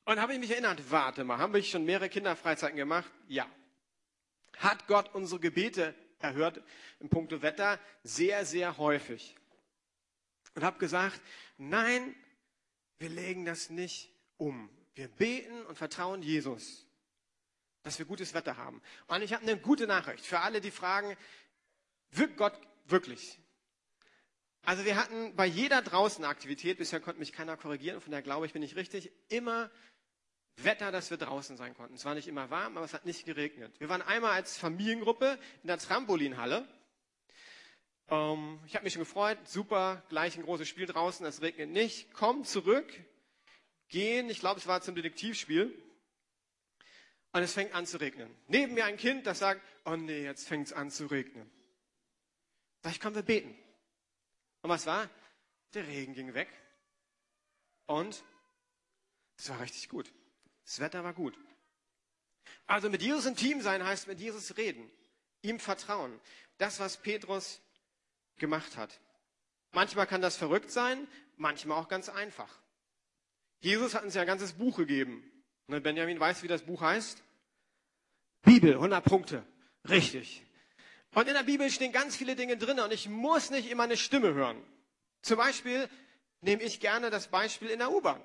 Und 0.04 0.20
habe 0.20 0.32
ich 0.32 0.38
mich 0.38 0.50
erinnert, 0.50 0.90
warte 0.90 1.24
mal, 1.24 1.38
haben 1.38 1.52
wir 1.52 1.62
schon 1.62 1.84
mehrere 1.84 2.08
Kinderfreizeiten 2.08 2.76
gemacht? 2.76 3.10
Ja 3.28 3.46
hat 4.60 4.86
Gott 4.86 5.14
unsere 5.14 5.40
Gebete 5.40 5.94
erhört 6.18 6.62
im 7.00 7.08
Punkto 7.08 7.42
Wetter 7.42 7.80
sehr, 8.02 8.44
sehr 8.44 8.76
häufig. 8.78 9.34
Und 10.54 10.62
habe 10.62 10.78
gesagt, 10.78 11.20
nein, 11.56 12.14
wir 12.98 13.08
legen 13.08 13.44
das 13.44 13.70
nicht 13.70 14.12
um. 14.36 14.68
Wir 14.94 15.08
beten 15.08 15.64
und 15.66 15.78
vertrauen 15.78 16.22
Jesus, 16.22 16.86
dass 17.82 17.98
wir 17.98 18.06
gutes 18.06 18.34
Wetter 18.34 18.56
haben. 18.56 18.82
Und 19.06 19.22
ich 19.22 19.32
habe 19.32 19.42
eine 19.42 19.56
gute 19.56 19.86
Nachricht 19.86 20.24
für 20.24 20.40
alle, 20.40 20.60
die 20.60 20.70
fragen, 20.70 21.16
wirkt 22.10 22.36
Gott 22.36 22.58
wirklich? 22.86 23.38
Also 24.62 24.84
wir 24.84 24.96
hatten 24.96 25.34
bei 25.36 25.46
jeder 25.46 25.80
Draußenaktivität, 25.80 26.78
bisher 26.78 27.00
konnte 27.00 27.18
mich 27.18 27.32
keiner 27.32 27.56
korrigieren, 27.56 28.00
von 28.00 28.10
daher 28.10 28.22
glaube 28.22 28.46
ich, 28.46 28.52
bin 28.52 28.62
ich 28.62 28.76
richtig, 28.76 29.10
immer 29.28 29.70
Wetter, 30.56 30.92
dass 30.92 31.10
wir 31.10 31.16
draußen 31.16 31.56
sein 31.56 31.74
konnten. 31.74 31.94
Es 31.94 32.04
war 32.04 32.14
nicht 32.14 32.28
immer 32.28 32.50
warm, 32.50 32.76
aber 32.76 32.84
es 32.84 32.92
hat 32.92 33.06
nicht 33.06 33.24
geregnet. 33.24 33.72
Wir 33.78 33.88
waren 33.88 34.02
einmal 34.02 34.32
als 34.32 34.58
Familiengruppe 34.58 35.38
in 35.62 35.68
der 35.68 35.78
Trampolinhalle. 35.78 36.68
Ähm, 38.08 38.60
ich 38.66 38.74
habe 38.74 38.84
mich 38.84 38.92
schon 38.92 39.02
gefreut. 39.02 39.38
Super, 39.44 40.02
gleich 40.08 40.36
ein 40.36 40.42
großes 40.42 40.68
Spiel 40.68 40.86
draußen. 40.86 41.24
Es 41.24 41.40
regnet 41.40 41.70
nicht. 41.70 42.12
Komm 42.12 42.44
zurück, 42.44 42.92
gehen. 43.88 44.28
Ich 44.28 44.40
glaube, 44.40 44.60
es 44.60 44.66
war 44.66 44.82
zum 44.82 44.94
Detektivspiel. 44.94 45.74
Und 47.32 47.42
es 47.42 47.52
fängt 47.52 47.74
an 47.74 47.86
zu 47.86 47.98
regnen. 47.98 48.34
Neben 48.48 48.74
mir 48.74 48.84
ein 48.84 48.96
Kind, 48.96 49.26
das 49.26 49.38
sagt, 49.38 49.62
oh 49.84 49.96
nee, 49.96 50.24
jetzt 50.24 50.48
fängt 50.48 50.66
es 50.66 50.72
an 50.72 50.90
zu 50.90 51.06
regnen. 51.06 51.48
Sag 52.82 52.92
ich, 52.92 53.00
komm, 53.00 53.14
wir 53.14 53.22
beten. 53.22 53.56
Und 54.62 54.70
was 54.70 54.86
war? 54.86 55.08
Der 55.74 55.86
Regen 55.86 56.14
ging 56.14 56.34
weg. 56.34 56.48
Und 57.86 58.22
es 59.36 59.48
war 59.48 59.60
richtig 59.60 59.88
gut. 59.88 60.12
Das 60.64 60.80
Wetter 60.80 61.04
war 61.04 61.14
gut. 61.14 61.38
Also 62.66 62.90
mit 62.90 63.02
Jesus 63.02 63.26
im 63.26 63.36
Team 63.36 63.60
sein 63.62 63.84
heißt 63.84 64.06
mit 64.06 64.20
Jesus 64.20 64.56
reden, 64.56 64.90
ihm 65.42 65.58
vertrauen. 65.58 66.20
Das, 66.58 66.78
was 66.80 66.96
Petrus 66.96 67.60
gemacht 68.36 68.76
hat. 68.76 69.00
Manchmal 69.72 70.06
kann 70.06 70.20
das 70.20 70.36
verrückt 70.36 70.70
sein, 70.70 71.06
manchmal 71.36 71.78
auch 71.78 71.88
ganz 71.88 72.08
einfach. 72.08 72.60
Jesus 73.60 73.94
hat 73.94 74.04
uns 74.04 74.14
ja 74.14 74.22
ein 74.22 74.26
ganzes 74.26 74.54
Buch 74.54 74.76
gegeben. 74.76 75.24
Ne, 75.70 75.80
Benjamin 75.80 76.18
weiß, 76.18 76.42
wie 76.42 76.48
das 76.48 76.62
Buch 76.62 76.80
heißt. 76.80 77.22
Bibel, 78.42 78.72
100 78.72 79.04
Punkte. 79.04 79.46
Richtig. 79.88 80.44
Und 81.14 81.28
in 81.28 81.34
der 81.34 81.44
Bibel 81.44 81.70
stehen 81.70 81.92
ganz 81.92 82.16
viele 82.16 82.34
Dinge 82.34 82.56
drin 82.56 82.80
und 82.80 82.92
ich 82.92 83.08
muss 83.08 83.50
nicht 83.50 83.70
immer 83.70 83.84
eine 83.84 83.96
Stimme 83.96 84.34
hören. 84.34 84.60
Zum 85.22 85.36
Beispiel 85.36 85.88
nehme 86.40 86.64
ich 86.64 86.80
gerne 86.80 87.10
das 87.10 87.28
Beispiel 87.28 87.68
in 87.68 87.78
der 87.78 87.92
U-Bahn. 87.92 88.20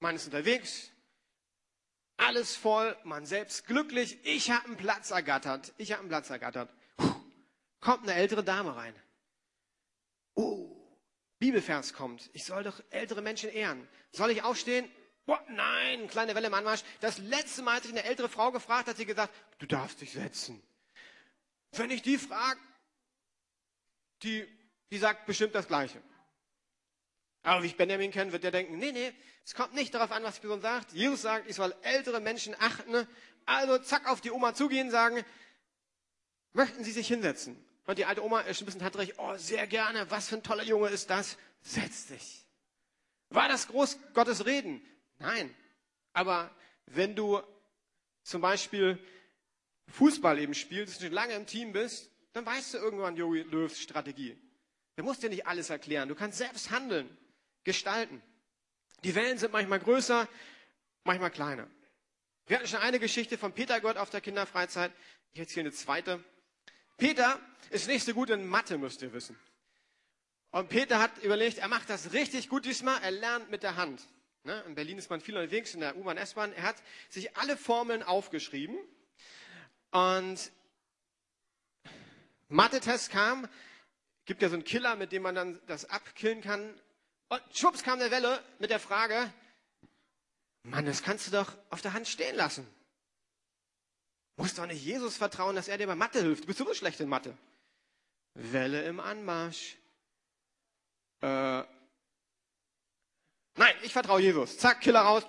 Man 0.00 0.16
ist 0.16 0.26
unterwegs, 0.26 0.90
alles 2.16 2.56
voll, 2.56 2.96
man 3.04 3.24
selbst 3.24 3.68
glücklich, 3.68 4.18
ich 4.24 4.50
habe 4.50 4.64
einen 4.64 4.76
Platz 4.76 5.12
ergattert, 5.12 5.72
ich 5.78 5.92
habe 5.92 6.00
einen 6.00 6.08
Platz 6.08 6.28
ergattert. 6.28 6.74
Puh, 6.96 7.14
kommt 7.78 8.02
eine 8.02 8.14
ältere 8.14 8.42
Dame 8.42 8.74
rein. 8.74 8.96
Oh, 10.34 10.77
Bibelvers 11.38 11.92
kommt, 11.92 12.30
ich 12.32 12.44
soll 12.44 12.64
doch 12.64 12.82
ältere 12.90 13.22
Menschen 13.22 13.50
ehren. 13.50 13.88
Soll 14.12 14.30
ich 14.30 14.42
aufstehen? 14.42 14.90
Boah, 15.24 15.44
nein, 15.48 16.08
kleine 16.08 16.34
Welle 16.34 16.46
im 16.46 16.54
Anmarsch. 16.54 16.82
Das 17.00 17.18
letzte 17.18 17.62
Mal, 17.62 17.74
als 17.76 17.84
ich 17.84 17.92
eine 17.92 18.04
ältere 18.04 18.28
Frau 18.28 18.50
gefragt 18.50 18.88
hat 18.88 18.96
sie 18.96 19.06
gesagt, 19.06 19.32
du 19.58 19.66
darfst 19.66 20.00
dich 20.00 20.12
setzen. 20.12 20.62
Wenn 21.72 21.90
ich 21.90 22.02
die 22.02 22.18
frage, 22.18 22.58
die, 24.22 24.48
die 24.90 24.98
sagt 24.98 25.26
bestimmt 25.26 25.54
das 25.54 25.68
Gleiche. 25.68 26.02
Aber 27.42 27.62
wie 27.62 27.68
ich 27.68 27.76
Benjamin 27.76 28.10
kenne, 28.10 28.32
wird 28.32 28.42
der 28.42 28.50
denken, 28.50 28.78
nee, 28.78 28.92
nee, 28.92 29.12
es 29.44 29.54
kommt 29.54 29.74
nicht 29.74 29.94
darauf 29.94 30.10
an, 30.10 30.22
was 30.22 30.36
die 30.36 30.40
Person 30.40 30.60
sagt. 30.60 30.92
Jesus 30.92 31.22
sagt, 31.22 31.48
ich 31.48 31.56
soll 31.56 31.74
ältere 31.82 32.20
Menschen 32.20 32.54
achten. 32.58 33.06
Also 33.46 33.78
zack 33.78 34.08
auf 34.08 34.20
die 34.20 34.30
Oma 34.30 34.54
zugehen, 34.54 34.90
sagen, 34.90 35.24
möchten 36.52 36.84
Sie 36.84 36.92
sich 36.92 37.06
hinsetzen? 37.06 37.62
Und 37.88 37.96
die 37.96 38.04
alte 38.04 38.22
Oma 38.22 38.40
ist 38.42 38.60
ein 38.60 38.66
bisschen 38.66 38.82
tatterig, 38.82 39.14
oh, 39.16 39.34
sehr 39.38 39.66
gerne, 39.66 40.10
was 40.10 40.28
für 40.28 40.36
ein 40.36 40.42
toller 40.42 40.62
Junge 40.62 40.90
ist 40.90 41.08
das? 41.08 41.38
Setz 41.62 42.08
dich. 42.08 42.44
War 43.30 43.48
das 43.48 43.66
groß 43.68 43.98
Gottes 44.12 44.44
Reden? 44.44 44.82
Nein. 45.18 45.56
Aber 46.12 46.54
wenn 46.84 47.16
du 47.16 47.40
zum 48.24 48.42
Beispiel 48.42 49.02
Fußball 49.86 50.38
eben 50.38 50.52
spielst, 50.52 51.00
schon 51.00 51.12
lange 51.12 51.32
im 51.32 51.46
Team 51.46 51.72
bist, 51.72 52.10
dann 52.34 52.44
weißt 52.44 52.74
du 52.74 52.78
irgendwann 52.78 53.16
Jogi 53.16 53.40
Löws 53.40 53.80
Strategie. 53.80 54.38
Der 54.98 55.04
muss 55.04 55.20
dir 55.20 55.30
nicht 55.30 55.46
alles 55.46 55.70
erklären. 55.70 56.10
Du 56.10 56.14
kannst 56.14 56.36
selbst 56.36 56.70
handeln, 56.70 57.08
gestalten. 57.64 58.20
Die 59.02 59.14
Wellen 59.14 59.38
sind 59.38 59.54
manchmal 59.54 59.80
größer, 59.80 60.28
manchmal 61.04 61.30
kleiner. 61.30 61.66
Wir 62.48 62.58
hatten 62.58 62.68
schon 62.68 62.80
eine 62.80 62.98
Geschichte 62.98 63.38
von 63.38 63.54
Peter 63.54 63.80
Gott 63.80 63.96
auf 63.96 64.10
der 64.10 64.20
Kinderfreizeit. 64.20 64.92
Ich 65.32 65.40
erzähle 65.40 65.68
eine 65.68 65.72
zweite. 65.72 66.22
Peter 66.98 67.40
ist 67.70 67.86
nicht 67.86 68.04
so 68.04 68.12
gut 68.12 68.28
in 68.28 68.46
Mathe, 68.46 68.76
müsst 68.76 69.00
ihr 69.02 69.12
wissen. 69.12 69.38
Und 70.50 70.68
Peter 70.68 70.98
hat 70.98 71.16
überlegt, 71.18 71.58
er 71.58 71.68
macht 71.68 71.88
das 71.88 72.12
richtig 72.12 72.48
gut 72.48 72.64
diesmal. 72.64 73.00
Er 73.02 73.12
lernt 73.12 73.50
mit 73.50 73.62
der 73.62 73.76
Hand. 73.76 74.06
Ne? 74.44 74.62
In 74.66 74.74
Berlin 74.74 74.98
ist 74.98 75.08
man 75.08 75.20
viel 75.20 75.36
unterwegs, 75.36 75.74
in 75.74 75.80
der 75.80 75.96
U-Bahn, 75.96 76.16
S-Bahn. 76.16 76.52
Er 76.52 76.64
hat 76.64 76.76
sich 77.08 77.36
alle 77.36 77.56
Formeln 77.56 78.02
aufgeschrieben. 78.02 78.76
Und 79.90 80.50
Mathe-Test 82.48 83.10
kam, 83.10 83.48
gibt 84.24 84.42
ja 84.42 84.48
so 84.48 84.54
einen 84.54 84.64
Killer, 84.64 84.96
mit 84.96 85.12
dem 85.12 85.22
man 85.22 85.34
dann 85.34 85.60
das 85.66 85.84
abkillen 85.84 86.40
kann. 86.40 86.80
Und 87.28 87.42
schwupps 87.52 87.82
kam 87.82 88.00
eine 88.00 88.10
Welle 88.10 88.42
mit 88.58 88.70
der 88.70 88.80
Frage, 88.80 89.32
Mann, 90.62 90.86
das 90.86 91.02
kannst 91.02 91.26
du 91.26 91.30
doch 91.30 91.56
auf 91.70 91.80
der 91.80 91.92
Hand 91.92 92.08
stehen 92.08 92.36
lassen. 92.36 92.66
Musst 94.38 94.56
doch 94.56 94.66
nicht 94.66 94.82
Jesus 94.82 95.16
vertrauen, 95.16 95.56
dass 95.56 95.68
er 95.68 95.76
dir 95.76 95.86
bei 95.86 95.96
Mathe 95.96 96.22
hilft. 96.22 96.44
Du 96.44 96.46
bist 96.46 96.60
so 96.60 96.72
schlecht 96.72 97.00
in 97.00 97.08
Mathe. 97.08 97.36
Welle 98.34 98.84
im 98.84 99.00
Anmarsch. 99.00 99.76
Äh, 101.20 101.64
Nein, 103.58 103.74
ich 103.82 103.92
vertraue 103.92 104.20
Jesus. 104.20 104.56
Zack, 104.56 104.80
Killer 104.80 105.00
raus, 105.00 105.24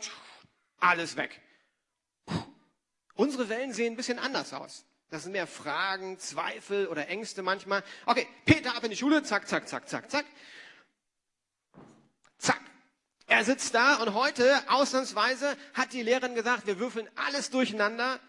alles 0.80 1.17
weg. 1.17 1.41
Unsere 3.15 3.50
Wellen 3.50 3.74
sehen 3.74 3.93
ein 3.93 3.98
bisschen 3.98 4.19
anders 4.19 4.54
aus. 4.54 4.86
Das 5.10 5.24
sind 5.24 5.32
mehr 5.32 5.48
Fragen, 5.48 6.19
Zweifel 6.19 6.86
oder 6.86 7.08
Ängste 7.08 7.41
manchmal. 7.41 7.84
Okay, 8.06 8.28
Peter 8.45 8.76
ab 8.76 8.84
in 8.84 8.91
die 8.91 8.95
Schule, 8.95 9.24
zack, 9.24 9.48
zack, 9.48 9.67
zack, 9.67 9.89
zack, 9.89 10.12
zack. 10.12 10.26
Zack. 12.38 12.62
Er 13.26 13.43
sitzt 13.43 13.74
da 13.74 13.95
und 13.95 14.13
heute, 14.13 14.62
ausnahmsweise, 14.69 15.58
hat 15.74 15.93
die 15.93 16.04
Lehrerin 16.04 16.36
gesagt, 16.36 16.67
wir 16.67 16.78
würfeln 16.78 17.10
alles 17.15 17.50
durcheinander, 17.50 18.19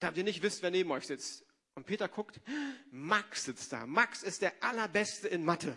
damit 0.00 0.18
ihr 0.18 0.24
nicht 0.24 0.42
wisst, 0.42 0.62
wer 0.62 0.70
neben 0.70 0.90
euch 0.90 1.06
sitzt. 1.06 1.44
Und 1.74 1.86
Peter 1.86 2.08
guckt, 2.08 2.40
Max 2.90 3.44
sitzt 3.44 3.72
da. 3.72 3.86
Max 3.86 4.22
ist 4.22 4.42
der 4.42 4.62
Allerbeste 4.62 5.28
in 5.28 5.44
Mathe. 5.44 5.76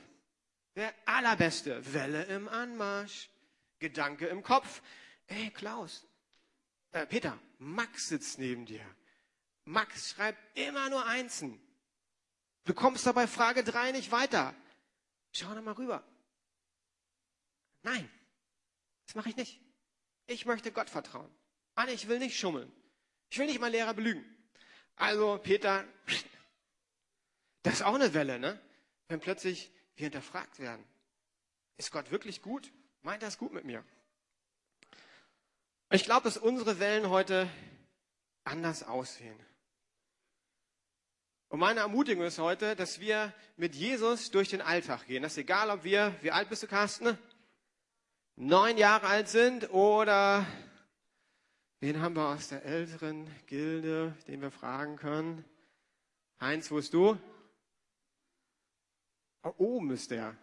Der 0.75 0.93
allerbeste. 1.05 1.93
Welle 1.93 2.23
im 2.25 2.47
Anmarsch. 2.47 3.29
Gedanke 3.79 4.27
im 4.27 4.43
Kopf. 4.43 4.81
Ey, 5.27 5.49
Klaus. 5.51 6.07
Äh, 6.91 7.05
Peter, 7.05 7.37
Max 7.57 8.09
sitzt 8.09 8.39
neben 8.39 8.65
dir. 8.65 8.83
Max 9.65 10.11
schreibt 10.11 10.39
immer 10.57 10.89
nur 10.89 11.05
Einsen. 11.05 11.59
Du 12.65 12.73
kommst 12.73 13.05
dabei 13.05 13.27
Frage 13.27 13.63
3 13.63 13.91
nicht 13.91 14.11
weiter. 14.11 14.55
Schau 15.31 15.53
doch 15.53 15.61
mal 15.61 15.73
rüber. 15.73 16.03
Nein, 17.83 18.09
das 19.05 19.15
mache 19.15 19.29
ich 19.29 19.35
nicht. 19.35 19.61
Ich 20.25 20.45
möchte 20.45 20.71
Gott 20.71 20.89
vertrauen. 20.89 21.29
Mann, 21.75 21.89
ich 21.89 22.07
will 22.07 22.19
nicht 22.19 22.37
schummeln. 22.37 22.71
Ich 23.29 23.37
will 23.37 23.45
nicht 23.45 23.59
mal 23.59 23.71
Lehrer 23.71 23.93
belügen. 23.93 24.23
Also, 24.95 25.39
Peter, 25.41 25.85
das 27.63 27.75
ist 27.75 27.81
auch 27.81 27.95
eine 27.95 28.13
Welle, 28.13 28.39
ne? 28.39 28.59
Wenn 29.07 29.19
plötzlich 29.19 29.71
wir 29.95 30.05
hinterfragt 30.05 30.59
werden. 30.59 30.83
Ist 31.77 31.91
Gott 31.91 32.11
wirklich 32.11 32.41
gut? 32.41 32.71
Meint 33.01 33.21
er 33.23 33.29
es 33.29 33.37
gut 33.37 33.53
mit 33.53 33.63
mir? 33.63 33.83
Ich 35.91 36.03
glaube, 36.03 36.23
dass 36.23 36.37
unsere 36.37 36.79
Wellen 36.79 37.09
heute 37.09 37.49
anders 38.43 38.83
aussehen. 38.83 39.39
Und 41.49 41.59
meine 41.59 41.79
Ermutigung 41.79 42.25
ist 42.25 42.39
heute, 42.39 42.75
dass 42.75 42.99
wir 42.99 43.33
mit 43.55 43.73
Jesus 43.73 44.31
durch 44.31 44.49
den 44.49 44.61
Alltag 44.61 45.05
gehen. 45.05 45.23
Das 45.23 45.33
ist 45.33 45.37
egal, 45.37 45.69
ob 45.69 45.83
wir, 45.83 46.13
wie 46.21 46.31
alt 46.31 46.49
bist 46.49 46.63
du, 46.63 46.67
Carsten? 46.67 47.17
Neun 48.35 48.77
Jahre 48.77 49.07
alt 49.07 49.29
sind 49.29 49.69
oder 49.71 50.45
wen 51.79 52.01
haben 52.01 52.15
wir 52.15 52.27
aus 52.27 52.49
der 52.49 52.65
älteren 52.65 53.29
Gilde, 53.47 54.15
den 54.27 54.41
wir 54.41 54.51
fragen 54.51 54.95
können? 54.95 55.45
Heinz, 56.39 56.69
wo 56.71 56.75
bist 56.75 56.93
du? 56.93 57.17
Oben 59.57 59.91
ist 59.91 60.11
der. 60.11 60.35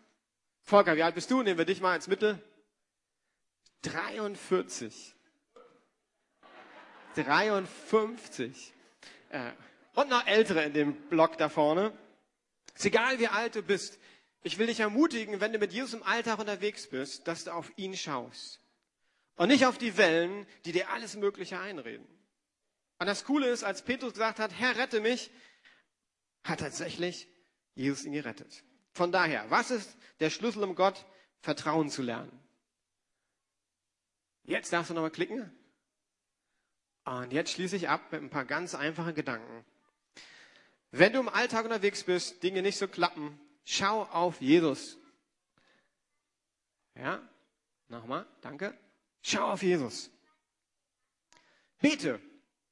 Volker, 0.63 0.97
wie 0.97 1.03
alt 1.03 1.15
bist 1.15 1.31
du? 1.31 1.43
Nehmen 1.43 1.59
wir 1.59 1.67
dich 1.67 1.81
mal 1.81 1.95
ins 1.95 2.09
Mittel. 2.09 2.43
43. 3.83 5.15
53. 7.15 8.73
Äh, 9.31 9.53
und 9.95 10.09
noch 10.09 10.27
Ältere 10.27 10.65
in 10.65 10.73
dem 10.73 10.95
Block 11.09 11.39
da 11.39 11.49
vorne. 11.49 11.93
Ist 12.75 12.87
egal, 12.87 13.19
wie 13.19 13.29
alt 13.29 13.55
du 13.55 13.63
bist. 13.63 13.99
Ich 14.43 14.59
will 14.59 14.67
dich 14.67 14.81
ermutigen, 14.81 15.41
wenn 15.41 15.53
du 15.53 15.59
mit 15.59 15.73
Jesus 15.73 15.95
im 15.95 16.03
Alltag 16.03 16.39
unterwegs 16.39 16.89
bist, 16.89 17.29
dass 17.29 17.45
du 17.45 17.53
auf 17.53 17.73
ihn 17.77 17.97
schaust. 17.97 18.61
Und 19.37 19.49
nicht 19.49 19.67
auf 19.67 19.79
die 19.79 19.97
Wellen, 19.97 20.47
die 20.65 20.73
dir 20.73 20.91
alles 20.91 21.17
Mögliche 21.17 21.59
einreden. 21.59 22.07
Und 22.99 23.07
das 23.07 23.25
Coole 23.25 23.49
ist, 23.49 23.65
als 23.65 23.83
Petrus 23.83 24.13
gesagt 24.13 24.39
hat, 24.39 24.53
Herr, 24.53 24.77
rette 24.77 25.01
mich, 25.01 25.31
hat 26.45 26.61
tatsächlich 26.61 27.29
Jesus 27.75 28.05
ihn 28.05 28.13
gerettet. 28.13 28.63
Von 28.93 29.11
daher, 29.11 29.51
was 29.51 29.71
ist 29.71 29.97
der 30.21 30.31
Schlüssel, 30.31 30.63
um 30.63 30.77
Gott 30.77 31.05
vertrauen 31.41 31.91
zu 31.91 32.03
lernen? 32.03 32.33
Jetzt 34.45 34.73
darfst 34.73 34.91
du 34.91 34.95
nochmal 34.95 35.11
klicken. 35.11 35.51
Und 37.05 37.33
jetzt 37.33 37.53
schließe 37.53 37.77
ich 37.77 37.89
ab 37.89 38.13
mit 38.13 38.23
ein 38.23 38.31
paar 38.31 38.45
ganz 38.45 38.75
einfachen 38.75 39.15
Gedanken. 39.15 39.65
Wenn 40.91 41.13
du 41.13 41.21
im 41.21 41.29
Alltag 41.29 41.65
unterwegs 41.65 42.05
bist, 42.05 42.43
Dinge 42.43 42.63
nicht 42.63 42.79
so 42.79 42.87
klappen, 42.87 43.41
schau 43.65 44.05
auf 44.05 44.41
Jesus. 44.41 44.97
Ja, 46.95 47.21
nochmal, 47.89 48.27
danke. 48.41 48.79
Schau 49.27 49.53
auf 49.53 49.63
Jesus. 49.63 50.11
Bete, 51.81 52.21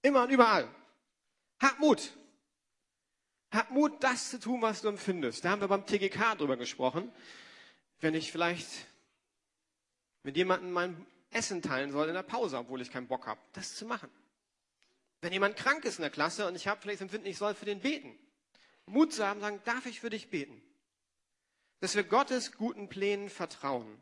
immer 0.02 0.24
und 0.24 0.30
überall. 0.30 0.68
Hab 1.58 1.78
Mut. 1.78 2.12
Hab 3.50 3.70
Mut, 3.70 4.04
das 4.04 4.28
zu 4.28 4.38
tun, 4.38 4.60
was 4.60 4.82
du 4.82 4.88
empfindest. 4.88 5.42
Da 5.42 5.50
haben 5.50 5.62
wir 5.62 5.68
beim 5.68 5.86
TGK 5.86 6.36
drüber 6.36 6.58
gesprochen. 6.58 7.10
Wenn 8.00 8.14
ich 8.14 8.30
vielleicht 8.30 8.68
mit 10.24 10.36
jemandem 10.36 10.72
mein 10.72 11.06
Essen 11.30 11.62
teilen 11.62 11.90
soll 11.90 12.08
in 12.08 12.14
der 12.14 12.22
Pause, 12.22 12.58
obwohl 12.58 12.82
ich 12.82 12.90
keinen 12.90 13.08
Bock 13.08 13.26
habe, 13.26 13.40
das 13.54 13.74
zu 13.74 13.86
machen. 13.86 14.10
Wenn 15.22 15.32
jemand 15.32 15.56
krank 15.56 15.86
ist 15.86 15.96
in 15.96 16.02
der 16.02 16.10
Klasse 16.10 16.46
und 16.46 16.54
ich 16.54 16.68
habe 16.68 16.82
vielleicht 16.82 17.00
das 17.00 17.06
Empfinden, 17.06 17.28
ich 17.28 17.38
soll 17.38 17.54
für 17.54 17.64
den 17.64 17.80
beten. 17.80 18.14
Mut 18.84 19.14
zu 19.14 19.26
haben, 19.26 19.40
sagen, 19.40 19.62
darf 19.64 19.86
ich 19.86 20.00
für 20.00 20.10
dich 20.10 20.28
beten? 20.28 20.60
Dass 21.80 21.94
wir 21.94 22.04
Gottes 22.04 22.52
guten 22.52 22.90
Plänen 22.90 23.30
vertrauen. 23.30 23.98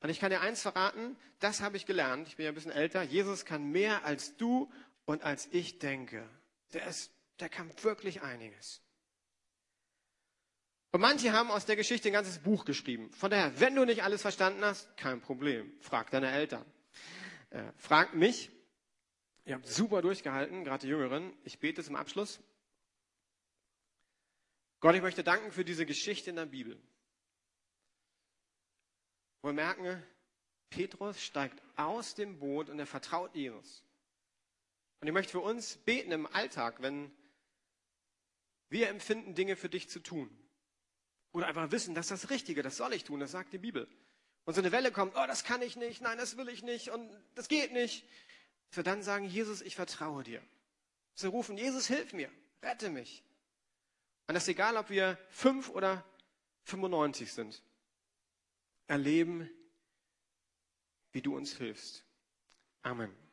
Und 0.00 0.10
ich 0.10 0.20
kann 0.20 0.30
dir 0.30 0.40
eins 0.40 0.62
verraten, 0.62 1.16
das 1.40 1.60
habe 1.60 1.76
ich 1.76 1.86
gelernt. 1.86 2.28
Ich 2.28 2.36
bin 2.36 2.44
ja 2.44 2.52
ein 2.52 2.54
bisschen 2.54 2.70
älter. 2.70 3.02
Jesus 3.02 3.44
kann 3.44 3.70
mehr 3.70 4.04
als 4.04 4.36
du 4.36 4.70
und 5.04 5.22
als 5.22 5.48
ich 5.52 5.78
denke. 5.78 6.28
Der 6.72 6.86
ist 6.86 7.10
der 7.40 7.48
kam 7.48 7.70
wirklich 7.82 8.22
einiges. 8.22 8.82
Und 10.92 11.00
manche 11.00 11.32
haben 11.32 11.50
aus 11.50 11.66
der 11.66 11.76
Geschichte 11.76 12.08
ein 12.08 12.14
ganzes 12.14 12.38
Buch 12.38 12.64
geschrieben. 12.64 13.10
Von 13.12 13.30
daher, 13.30 13.60
wenn 13.60 13.74
du 13.74 13.84
nicht 13.84 14.02
alles 14.02 14.22
verstanden 14.22 14.64
hast, 14.64 14.96
kein 14.96 15.20
Problem. 15.20 15.70
Frag 15.80 16.10
deine 16.10 16.30
Eltern. 16.30 16.64
Äh, 17.50 17.64
frag 17.76 18.14
mich. 18.14 18.50
Ihr 19.44 19.54
habt 19.54 19.66
super 19.66 20.02
durchgehalten, 20.02 20.64
gerade 20.64 20.86
die 20.86 20.88
Jüngeren. 20.88 21.32
Ich 21.44 21.58
bete 21.58 21.84
zum 21.84 21.96
Abschluss. 21.96 22.40
Gott, 24.80 24.94
ich 24.94 25.02
möchte 25.02 25.22
danken 25.22 25.52
für 25.52 25.64
diese 25.64 25.86
Geschichte 25.86 26.30
in 26.30 26.36
der 26.36 26.46
Bibel. 26.46 26.80
Wir 29.46 29.52
merken, 29.52 30.02
Petrus 30.70 31.22
steigt 31.22 31.62
aus 31.76 32.16
dem 32.16 32.40
Boot 32.40 32.68
und 32.68 32.80
er 32.80 32.86
vertraut 32.86 33.32
Jesus. 33.36 33.84
Und 35.00 35.06
ich 35.06 35.14
möchte 35.14 35.30
für 35.30 35.40
uns 35.40 35.76
beten 35.76 36.10
im 36.10 36.26
Alltag, 36.26 36.82
wenn 36.82 37.12
wir 38.68 38.88
empfinden, 38.88 39.36
Dinge 39.36 39.54
für 39.54 39.68
dich 39.68 39.88
zu 39.88 40.00
tun. 40.00 40.36
Oder 41.30 41.46
einfach 41.46 41.70
wissen, 41.70 41.94
das 41.94 42.10
ist 42.10 42.24
das 42.24 42.30
Richtige, 42.30 42.62
das 42.62 42.76
soll 42.76 42.92
ich 42.92 43.04
tun, 43.04 43.20
das 43.20 43.30
sagt 43.30 43.52
die 43.52 43.58
Bibel. 43.58 43.86
Und 44.46 44.54
so 44.54 44.60
eine 44.60 44.72
Welle 44.72 44.90
kommt, 44.90 45.14
oh, 45.14 45.26
das 45.28 45.44
kann 45.44 45.62
ich 45.62 45.76
nicht, 45.76 46.00
nein, 46.00 46.18
das 46.18 46.36
will 46.36 46.48
ich 46.48 46.64
nicht 46.64 46.90
und 46.90 47.08
das 47.36 47.46
geht 47.46 47.72
nicht. 47.72 48.04
Dass 48.72 48.82
dann 48.82 49.04
sagen, 49.04 49.26
Jesus, 49.26 49.62
ich 49.62 49.76
vertraue 49.76 50.24
dir. 50.24 50.42
Dass 51.14 51.30
rufen, 51.30 51.56
Jesus, 51.56 51.86
hilf 51.86 52.12
mir, 52.12 52.30
rette 52.62 52.90
mich. 52.90 53.22
Und 54.26 54.34
das 54.34 54.42
ist 54.42 54.48
egal, 54.48 54.76
ob 54.76 54.90
wir 54.90 55.16
fünf 55.28 55.68
oder 55.68 56.04
95 56.64 57.32
sind. 57.32 57.62
Erleben, 58.86 59.50
wie 61.12 61.22
du 61.22 61.36
uns 61.36 61.56
hilfst. 61.56 62.04
Amen. 62.82 63.25